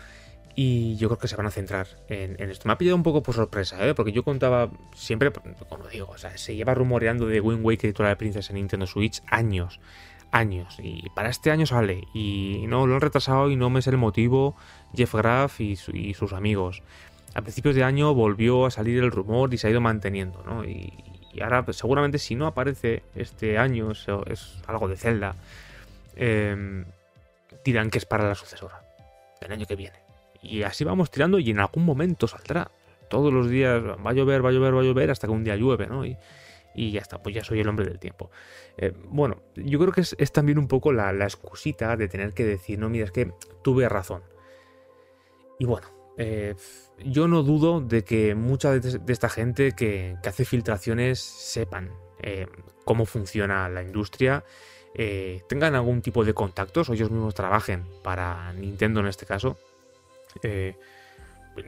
Y 0.55 0.97
yo 0.97 1.07
creo 1.07 1.19
que 1.19 1.27
se 1.27 1.35
van 1.35 1.45
a 1.45 1.51
centrar 1.51 1.87
en, 2.09 2.37
esto. 2.49 2.67
Me 2.67 2.73
ha 2.73 2.77
pillado 2.77 2.97
un 2.97 3.03
poco 3.03 3.23
por 3.23 3.33
sorpresa, 3.33 3.85
¿eh? 3.87 3.95
porque 3.95 4.11
yo 4.11 4.23
contaba 4.23 4.69
siempre, 4.93 5.31
como 5.69 5.87
digo, 5.87 6.09
o 6.09 6.17
sea, 6.17 6.37
se 6.37 6.55
lleva 6.55 6.73
rumoreando 6.73 7.27
de 7.27 7.39
Wind 7.39 7.65
Waker 7.65 7.89
y 7.89 7.93
Twilight 7.93 8.17
Princess 8.17 8.49
en 8.49 8.57
Nintendo 8.57 8.85
Switch 8.85 9.21
años 9.27 9.79
años. 10.31 10.77
Y 10.81 11.09
para 11.09 11.29
este 11.29 11.51
año 11.51 11.65
sale. 11.65 12.07
Y 12.13 12.65
no 12.67 12.87
lo 12.87 12.95
han 12.95 13.01
retrasado 13.01 13.49
y 13.49 13.55
no 13.55 13.69
me 13.69 13.81
sé 13.81 13.89
el 13.89 13.97
motivo. 13.97 14.55
Jeff 14.95 15.13
Graff 15.15 15.61
y, 15.61 15.75
sus 15.75 16.33
amigos. 16.33 16.83
A 17.35 17.41
principios 17.41 17.75
de 17.75 17.83
año 17.83 18.13
volvió 18.13 18.65
a 18.65 18.71
salir 18.71 19.03
el 19.03 19.11
rumor 19.11 19.53
y 19.53 19.57
se 19.57 19.67
ha 19.67 19.69
ido 19.69 19.81
manteniendo, 19.81 20.43
¿no? 20.43 20.65
Y, 20.65 20.91
ahora, 21.41 21.63
pues, 21.63 21.77
seguramente, 21.77 22.17
si 22.17 22.35
no 22.35 22.47
aparece 22.47 23.03
este 23.15 23.57
año, 23.57 23.91
es, 23.91 24.07
algo 24.67 24.87
de 24.87 24.97
Zelda, 24.97 25.35
em, 26.15 26.85
dirán 27.63 27.89
que 27.89 27.99
es 27.99 28.05
para 28.05 28.27
la 28.27 28.35
sucesora 28.35 28.81
del 29.39 29.51
año 29.51 29.65
que 29.65 29.75
viene. 29.75 29.99
Y 30.41 30.63
así 30.63 30.83
vamos 30.83 31.11
tirando 31.11 31.37
y 31.39 31.51
en 31.51 31.59
algún 31.59 31.85
momento 31.85 32.27
saldrá. 32.27 32.71
Todos 33.09 33.31
los 33.31 33.49
días 33.49 33.81
va 33.83 34.09
a 34.09 34.13
llover, 34.13 34.43
va 34.43 34.49
a 34.49 34.51
llover, 34.51 34.75
va 34.75 34.81
a 34.81 34.83
llover, 34.83 35.11
hasta 35.11 35.27
que 35.27 35.33
un 35.33 35.43
día 35.43 35.55
llueve, 35.55 35.87
¿no? 35.87 36.05
Y, 36.05 36.17
y 36.73 36.91
ya 36.91 37.01
está, 37.01 37.21
pues 37.21 37.35
ya 37.35 37.43
soy 37.43 37.59
el 37.59 37.67
hombre 37.67 37.85
del 37.85 37.99
tiempo. 37.99 38.29
Eh, 38.77 38.93
bueno, 39.05 39.43
yo 39.55 39.79
creo 39.79 39.91
que 39.91 40.01
es, 40.01 40.31
también 40.31 40.57
un 40.57 40.67
poco 40.67 40.91
la, 40.93 41.11
excusita 41.11 41.95
de 41.95 42.07
tener 42.07 42.33
que 42.33 42.45
decir, 42.45 42.79
no, 42.79 42.89
mira, 42.89 43.05
es 43.05 43.11
que 43.11 43.31
tuve 43.63 43.89
razón. 43.89 44.23
Y 45.57 45.65
bueno, 45.65 45.87
eh, 46.17 46.55
yo 47.03 47.27
no 47.27 47.43
dudo 47.43 47.81
de 47.81 48.03
que 48.03 48.35
mucha 48.35 48.71
de, 48.79 49.01
esta 49.11 49.29
gente 49.29 49.73
que, 49.73 50.15
hace 50.25 50.45
filtraciones 50.45 51.19
sepan 51.19 51.91
eh, 52.21 52.47
cómo 52.85 53.05
funciona 53.05 53.67
la 53.69 53.83
industria, 53.83 54.43
tengan 55.47 55.75
algún 55.75 56.01
tipo 56.01 56.25
de 56.25 56.33
contactos 56.33 56.89
o 56.89 56.93
ellos 56.93 57.11
mismos 57.11 57.33
trabajen 57.33 57.85
para 58.03 58.51
Nintendo 58.53 58.99
en 58.99 59.07
este 59.07 59.25
caso. 59.25 59.57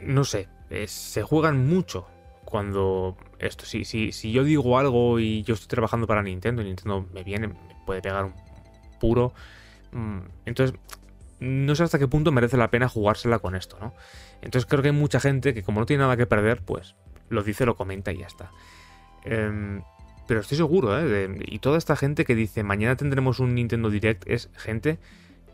no 0.01 0.23
sé, 0.25 0.49
se 0.87 1.21
juegan 1.21 1.65
mucho 1.65 2.07
cuando 2.45 3.17
esto, 3.39 3.65
si, 3.65 3.83
si, 3.85 4.31
yo 4.31 4.43
digo 4.43 4.77
algo 4.77 5.19
y 5.19 5.43
yo 5.43 5.53
estoy 5.53 5.67
trabajando 5.67 6.07
para 6.07 6.21
Nintendo 6.23 6.61
y 6.61 6.65
Nintendo 6.65 7.05
me 7.13 7.23
viene, 7.23 7.47
me 7.47 7.55
puede 7.85 8.01
pegar 8.01 8.25
un 8.25 8.33
puro. 8.99 9.33
Mm, 9.91 10.19
entonces, 10.45 10.77
no 11.39 11.75
sé 11.75 11.83
hasta 11.83 11.99
qué 11.99 12.07
punto 12.07 12.31
merece 12.31 12.57
la 12.57 12.69
pena 12.69 12.87
jugársela 12.87 13.39
con 13.39 13.55
esto, 13.55 13.77
¿no? 13.79 13.93
Entonces 14.41 14.69
creo 14.69 14.81
que 14.81 14.89
hay 14.89 14.95
mucha 14.95 15.19
gente 15.19 15.53
que 15.53 15.63
como 15.63 15.79
no 15.79 15.85
tiene 15.85 16.03
nada 16.03 16.17
que 16.17 16.25
perder, 16.25 16.61
pues 16.61 16.95
lo 17.29 17.43
dice, 17.43 17.65
lo 17.65 17.75
comenta 17.75 18.11
y 18.11 18.19
ya 18.19 18.27
está. 18.27 18.51
Em, 19.23 19.81
pero 20.27 20.41
estoy 20.41 20.57
seguro, 20.57 20.97
¿eh? 20.99 21.37
y 21.45 21.59
toda 21.59 21.77
esta 21.77 21.95
gente 21.95 22.25
que 22.25 22.35
dice 22.35 22.63
mañana 22.63 22.95
tendremos 22.95 23.39
un 23.39 23.55
Nintendo 23.55 23.89
Direct 23.89 24.27
es 24.27 24.49
gente 24.55 24.97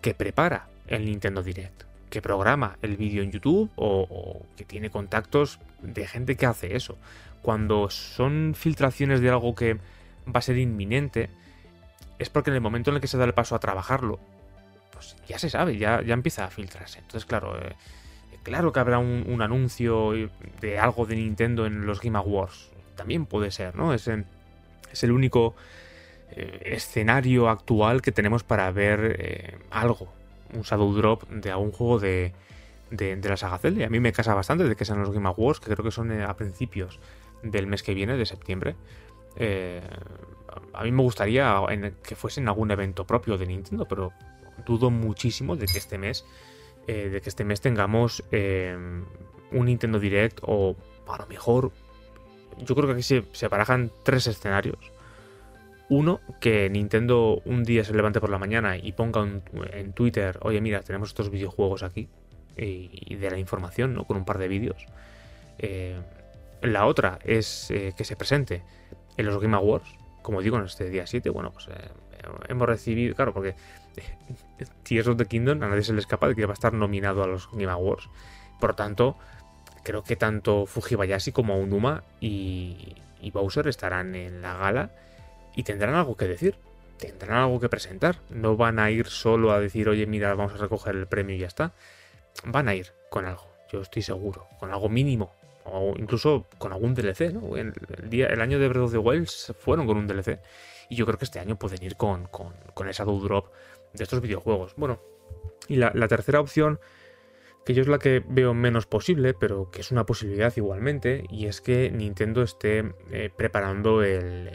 que 0.02 0.14
prepara 0.14 0.68
el 0.88 1.06
Nintendo 1.06 1.42
Direct 1.42 1.84
que 2.10 2.22
programa 2.22 2.78
el 2.82 2.98
vídeo 2.98 3.24
en 3.24 3.32
YouTube 3.32 3.72
o, 3.76 4.42
que 4.56 4.64
tiene 4.64 4.90
contactos 4.90 5.60
de 5.82 6.08
gente 6.08 6.36
que 6.36 6.46
hace 6.46 6.76
eso. 6.76 6.98
Cuando 7.42 7.90
son 7.90 8.54
filtraciones 8.56 9.22
de 9.22 9.30
algo 9.30 9.56
que 9.56 9.76
va 9.76 10.40
a 10.40 10.42
ser 10.42 10.58
inminente, 10.58 11.30
es 12.20 12.30
porque 12.30 12.50
en 12.50 12.56
el 12.56 12.62
momento 12.62 12.90
en 12.90 12.96
el 12.96 13.02
que 13.02 13.08
se 13.08 13.18
da 13.18 13.26
el 13.26 13.34
paso 13.34 13.56
a 13.56 13.60
trabajarlo, 13.60 14.20
pues 14.92 15.16
ya 15.28 15.38
se 15.40 15.50
sabe, 15.50 15.78
ya, 15.78 16.02
ya 16.02 16.14
empieza 16.14 16.46
a 16.46 16.50
filtrarse. 16.50 17.00
Entonces, 17.00 17.26
claro, 17.26 17.58
eh, 17.60 17.76
claro 18.44 18.72
que 18.72 18.80
habrá 18.80 19.00
un, 19.00 19.42
anuncio 19.42 20.12
de 20.62 20.80
algo 20.80 21.06
de 21.06 21.16
Nintendo 21.16 21.66
en 21.66 21.86
los 21.86 22.02
Game 22.02 22.18
Awards. 22.18 22.72
También 22.96 23.26
puede 23.26 23.52
ser, 23.52 23.76
¿no? 23.76 23.94
Es, 23.94 24.08
es 24.08 25.04
el 25.04 25.12
único 25.12 25.56
eh, 26.32 26.74
escenario 26.74 27.50
actual 27.50 28.02
que 28.02 28.12
tenemos 28.12 28.44
para 28.44 28.70
ver 28.72 29.16
eh, 29.20 29.58
algo 29.70 30.17
un 30.54 30.62
Shadow 30.62 30.94
Drop 30.94 31.28
de 31.30 31.52
algún 31.52 31.72
juego 31.72 32.00
de, 32.00 32.34
de, 32.92 33.30
la 33.30 33.38
saga 33.38 33.58
Zelda. 33.58 33.82
Y 33.82 33.84
a 33.84 33.90
mí 33.90 34.00
me 34.00 34.12
casa 34.12 34.34
bastante 34.34 34.64
de 34.64 34.76
que 34.76 34.86
sean 34.86 35.00
los 35.00 35.12
Game 35.12 35.28
Awards, 35.28 35.60
que 35.60 35.72
creo 35.74 35.84
que 35.84 35.92
son 35.92 36.12
eh, 36.12 36.24
a 36.24 36.36
principios 36.36 37.00
del 37.44 37.68
mes 37.68 37.84
que 37.84 37.94
viene, 37.94 38.18
de 38.18 38.26
septiembre. 38.26 38.76
Eh, 39.36 39.82
a 40.74 40.84
mí 40.84 40.92
me 40.92 41.04
gustaría 41.04 41.62
que 42.04 42.16
fuesen 42.16 42.48
algún 42.48 42.72
evento 42.72 43.06
propio 43.06 43.38
de 43.38 43.46
Nintendo, 43.46 43.86
pero 43.86 44.12
dudo 44.66 44.90
muchísimo 44.90 45.56
de 45.56 45.68
que 45.68 45.78
este 45.78 45.98
mes, 45.98 46.26
eh, 46.88 47.10
de 47.10 47.22
que 47.22 47.30
este 47.30 47.44
mes 47.44 47.62
tengamos 47.62 48.24
un 48.32 49.66
Nintendo 49.66 50.00
Direct 50.00 50.40
o 50.42 50.76
a 51.08 51.18
lo 51.18 51.28
mejor, 51.28 51.72
yo 52.58 52.76
creo 52.76 52.88
que 52.88 52.94
aquí 52.94 53.04
se, 53.04 53.24
se 53.34 53.48
barajan 53.48 53.92
tres 54.04 54.26
escenarios. 54.28 54.78
Uno, 55.90 56.20
que 56.42 56.70
Nintendo 56.70 57.42
un 57.46 57.64
día 57.64 57.84
se 57.84 57.94
levante 57.94 58.20
por 58.20 58.30
la 58.30 58.38
mañana 58.38 58.78
y 58.78 58.92
ponga 58.92 59.26
en 59.72 59.94
Twitter, 59.94 60.38
oye 60.42 60.60
mira, 60.60 60.82
tenemos 60.82 61.10
estos 61.10 61.30
videojuegos 61.30 61.84
aquí, 61.84 62.10
y, 62.58 63.16
de 63.16 63.32
la 63.32 63.38
información, 63.38 63.94
¿no? 63.94 64.06
Con 64.06 64.18
un 64.18 64.26
par 64.26 64.38
de 64.38 64.48
vídeos. 64.48 64.86
Eh, 65.60 66.00
la 66.62 66.86
otra 66.86 67.20
es 67.24 67.72
eh, 67.72 67.94
que 67.96 68.04
se 68.04 68.16
presente 68.16 68.64
en 69.16 69.26
los 69.26 69.40
Game 69.40 69.56
Awards, 69.56 69.88
como 70.22 70.42
digo, 70.42 70.58
en 70.58 70.66
este 70.66 70.90
día 70.90 71.06
7. 71.06 71.30
Bueno, 71.30 71.52
pues 71.52 71.68
eh, 71.68 71.90
hemos 72.48 72.68
recibido, 72.68 73.16
claro, 73.16 73.34
porque 73.34 73.56
Tears 74.84 75.08
of 75.08 75.18
the 75.18 75.26
Kingdom 75.26 75.62
a 75.64 75.68
nadie 75.68 75.84
se 75.84 75.94
le 75.94 76.00
escapa 76.00 76.28
de 76.28 76.36
que 76.36 76.46
va 76.46 76.52
a 76.52 76.54
estar 76.54 76.74
nominado 76.74 77.24
a 77.24 77.28
los 77.28 77.50
Game 77.52 77.72
Awards. 77.72 78.10
Por 78.60 78.72
lo 78.72 78.76
tanto, 78.76 79.18
creo 79.84 80.04
que 80.04 80.16
tanto 80.16 80.66
Fujibayashi 80.66 81.32
como 81.32 81.60
Unuma 81.60 82.04
y, 82.20 82.96
y 83.22 83.32
Bowser 83.32 83.68
estarán 83.68 84.16
en 84.16 84.42
la 84.42 84.56
gala 84.56 84.92
y 85.58 85.64
tendrán 85.64 85.96
algo 85.96 86.16
que 86.16 86.26
decir 86.26 86.56
tendrán 86.98 87.38
algo 87.38 87.60
que 87.60 87.70
presentar. 87.70 88.16
No 88.32 88.58
van 88.58 88.80
a 88.80 88.90
ir 88.90 89.06
solo 89.06 89.52
a 89.52 89.60
decir, 89.60 89.88
oye, 89.88 90.08
mira, 90.08 90.34
vamos 90.34 90.54
a 90.54 90.58
recoger 90.58 90.96
el 90.96 91.06
premio 91.06 91.36
y 91.36 91.40
ya 91.40 91.46
está 91.46 91.74
van 92.46 92.68
a 92.68 92.76
ir 92.76 92.88
con 93.10 93.26
algo, 93.26 93.48
yo 93.72 93.82
estoy 93.82 94.02
seguro, 94.02 94.48
con 94.60 94.72
algo 94.72 94.90
mínimo, 94.90 95.34
o 95.66 95.94
incluso 95.98 96.46
con 96.58 96.72
algún 96.72 96.94
DLC, 96.94 97.34
¿no? 97.34 97.58
El, 97.58 97.74
día, 98.10 98.28
el 98.28 98.42
año 98.42 98.60
de 98.60 98.68
Breath 98.68 98.84
of 98.84 98.92
the 98.92 99.54
fueron 99.54 99.88
con 99.88 99.98
un 99.98 100.08
DLC, 100.08 100.40
y 100.90 100.96
yo 100.96 101.06
creo 101.06 101.18
que 101.18 101.26
este 101.26 101.40
año 101.40 101.58
pueden 101.58 101.84
ir 101.84 101.96
con, 101.96 102.26
con, 102.28 102.54
con 102.74 102.88
esa 102.88 103.04
do 103.04 103.20
drop 103.20 103.48
de 103.94 104.04
estos 104.04 104.22
videojuegos. 104.22 104.74
Bueno, 104.78 105.00
y 105.68 105.76
la, 105.76 105.92
tercera 106.08 106.40
opción, 106.40 106.80
que 107.68 107.74
yo 107.74 107.82
es 107.82 107.90
la 107.90 108.00
que 108.00 108.24
veo 108.26 108.54
menos 108.54 108.86
posible, 108.86 109.34
pero 109.34 109.70
que 109.70 109.82
es 109.82 109.92
una 109.92 110.06
posibilidad 110.06 110.56
igualmente, 110.56 111.26
y 111.30 111.48
es 111.48 111.60
que 111.60 111.92
Nintendo 111.92 112.42
esté 112.42 112.94
eh, 113.12 113.30
preparando 113.36 114.04
el, 114.04 114.50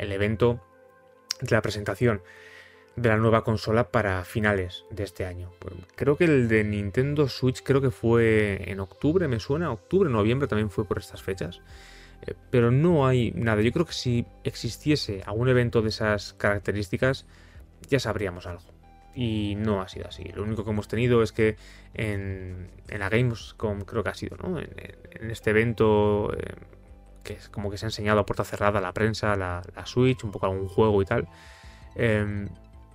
evento 0.00 0.60
de 1.40 1.54
la 1.54 1.62
presentación 1.62 2.22
de 2.96 3.08
la 3.08 3.18
nueva 3.18 3.44
consola 3.44 3.92
para 3.92 4.24
finales 4.24 4.84
de 4.90 5.04
este 5.04 5.26
año. 5.26 5.52
Creo 5.94 6.16
que 6.16 6.24
el 6.24 6.48
de 6.48 6.64
Nintendo 6.64 7.28
Switch 7.28 7.62
creo 7.62 7.80
que 7.80 7.92
fue 7.92 8.60
en 8.68 8.80
octubre, 8.80 9.28
me 9.28 9.38
suena, 9.38 9.70
octubre, 9.70 10.10
noviembre 10.10 10.48
también 10.48 10.68
fue 10.68 10.84
por 10.84 10.98
estas 10.98 11.22
fechas. 11.22 11.60
Eh, 12.22 12.34
pero 12.50 12.72
no 12.72 13.06
hay 13.06 13.30
nada. 13.30 13.62
Yo 13.62 13.70
creo 13.70 13.86
que 13.86 13.92
si 13.92 14.26
existiese 14.42 15.22
algún 15.24 15.48
evento 15.48 15.82
de 15.82 15.90
esas 15.90 16.32
características, 16.32 17.26
ya 17.88 18.00
sabríamos 18.00 18.44
algo. 18.46 18.75
Y 19.16 19.54
no 19.56 19.80
ha 19.80 19.88
sido 19.88 20.06
así. 20.08 20.24
Lo 20.34 20.42
único 20.42 20.62
que 20.62 20.70
hemos 20.70 20.88
tenido 20.88 21.22
es 21.22 21.32
que 21.32 21.56
en, 21.94 22.68
en 22.88 22.98
la 23.00 23.08
Gamescom 23.08 23.80
creo 23.80 24.04
que 24.04 24.10
ha 24.10 24.14
sido, 24.14 24.36
¿no? 24.36 24.60
En, 24.60 25.30
este 25.30 25.50
evento 25.50 26.30
eh, 26.36 26.54
que 27.24 27.32
es 27.32 27.48
como 27.48 27.70
que 27.70 27.78
se 27.78 27.86
ha 27.86 27.88
enseñado 27.88 28.20
a 28.20 28.26
puerta 28.26 28.44
cerrada 28.44 28.80
la 28.80 28.92
prensa, 28.92 29.34
la, 29.34 29.62
Switch, 29.86 30.22
un 30.22 30.30
poco 30.30 30.46
algún 30.46 30.68
juego 30.68 31.00
y 31.00 31.06
tal. 31.06 31.26
Em, 31.94 32.48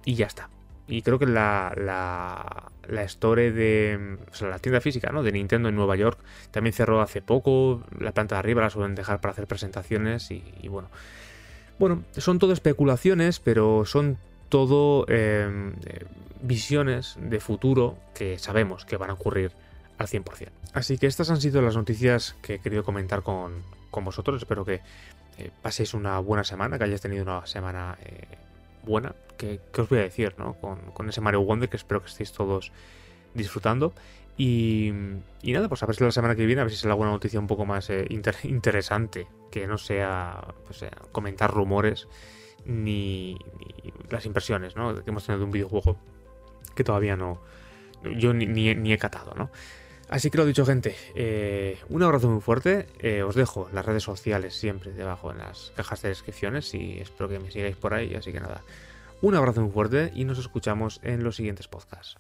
y 0.06 0.14
ya 0.14 0.28
está. 0.28 0.50
Y 0.88 1.02
creo 1.02 1.18
que 1.18 1.26
la, 1.26 1.74
la, 1.76 2.72
la 2.88 3.04
store 3.04 3.52
de. 3.52 4.18
O 4.32 4.36
sea, 4.36 4.50
la 4.50 4.60
tienda 4.60 4.80
física 4.80 5.12
¿no? 5.12 5.24
de 5.24 5.32
Nintendo 5.32 5.70
en 5.70 5.76
Nueva 5.76 5.96
York 5.96 6.20
también 6.52 6.74
cerró 6.74 7.02
hace 7.02 7.22
poco. 7.22 7.84
La 8.00 8.12
planta 8.12 8.36
de 8.36 8.40
arriba 8.40 8.62
la 8.62 8.70
suelen 8.70 8.94
dejar 8.94 9.22
para 9.22 9.32
hacer 9.32 9.48
presentaciones 9.48 10.30
y, 10.30 10.68
bueno. 10.68 10.90
Bueno, 11.80 12.04
son 12.16 12.38
todo 12.38 12.54
especulaciones, 12.54 13.40
pero 13.40 13.86
son 13.86 14.18
todo 14.52 15.06
em, 15.08 15.74
visiones 16.42 17.16
de 17.18 17.40
futuro 17.40 17.96
que 18.14 18.38
sabemos 18.38 18.84
que 18.84 18.98
van 18.98 19.10
a 19.10 19.14
ocurrir 19.14 19.54
al 19.98 20.08
100%. 20.08 20.50
Así 20.74 20.98
que 20.98 21.08
estas 21.08 21.32
han 21.32 21.40
sido 21.40 21.62
las 21.62 21.78
noticias 21.78 22.36
que 22.42 22.56
he 22.56 22.60
querido 22.60 22.84
comentar 22.84 23.24
con, 23.24 23.64
con 23.90 24.04
vosotros. 24.04 24.42
Espero 24.42 24.66
que 24.66 24.82
eh, 25.38 25.52
paséis 25.62 25.94
una 25.94 26.20
buena 26.20 26.44
semana, 26.44 26.78
que 26.78 26.84
hayáis 26.84 27.00
tenido 27.00 27.24
una 27.24 27.46
semana 27.48 27.98
eh, 28.04 28.28
buena, 28.84 29.16
que, 29.38 29.62
os 29.78 29.88
voy 29.88 30.00
a 30.00 30.04
decir, 30.04 30.36
¿no? 30.38 30.56
Con, 30.56 31.10
ese 31.10 31.22
Mario 31.22 31.42
Wonder 31.42 31.70
que 31.70 31.78
espero 31.78 32.02
que 32.02 32.10
estéis 32.10 32.34
todos 32.34 32.74
disfrutando. 33.34 33.94
Y, 34.38 34.92
nada, 35.44 35.70
pues 35.70 35.82
a 35.82 35.86
ver 35.86 35.96
si 35.96 36.04
la 36.04 36.12
semana 36.12 36.36
que 36.36 36.46
viene, 36.46 36.62
a 36.62 36.66
ver 36.66 36.74
si 36.74 36.78
sale 36.78 36.92
alguna 36.92 37.12
noticia 37.12 37.40
un 37.40 37.48
poco 37.48 37.66
más 37.66 37.90
eh, 37.90 38.06
interesante, 38.10 39.28
que 39.50 39.66
no 39.66 39.78
sea 39.78 40.44
pues, 40.66 40.82
eh, 40.82 40.92
comentar 41.14 41.54
rumores 41.54 42.10
ni, 42.66 43.38
las 44.10 44.26
impresiones 44.26 44.76
¿no? 44.76 45.04
que 45.04 45.10
hemos 45.10 45.26
tenido 45.26 45.40
de 45.40 45.46
un 45.46 45.52
videojuego 45.52 45.98
que 46.76 46.84
todavía 46.84 47.16
no, 47.16 47.42
yo 48.18 48.34
ni, 48.34 48.46
ni 48.46 48.94
he 48.94 48.98
catado, 48.98 49.34
¿no? 49.36 49.52
Así 50.12 50.30
que 50.30 50.38
lo 50.38 50.46
dicho, 50.46 50.66
gente, 50.66 50.94
eh, 51.16 51.80
un 51.88 52.04
abrazo 52.04 52.30
muy 52.30 52.42
fuerte. 52.42 52.86
Eh, 53.00 53.24
os 53.24 53.34
dejo 53.34 53.70
las 53.72 53.86
redes 53.86 54.04
sociales 54.04 54.54
siempre 54.54 54.92
debajo 54.92 55.32
en 55.32 55.38
las 55.38 55.72
cajas 55.74 56.02
de 56.02 56.10
descripciones 56.10 56.74
y 56.74 57.00
espero 57.00 57.30
que 57.30 57.40
me 57.40 57.50
sigáis 57.50 57.78
por 57.78 57.94
ahí. 57.94 58.14
Así 58.14 58.34
que 58.34 58.42
nada, 58.42 58.62
un 59.22 59.36
abrazo 59.36 59.62
muy 59.62 59.72
fuerte 59.72 60.12
y 60.14 60.26
nos 60.26 60.38
escuchamos 60.38 61.00
en 61.02 61.24
los 61.24 61.38
siguientes 61.38 61.70
podcasts. 61.70 62.18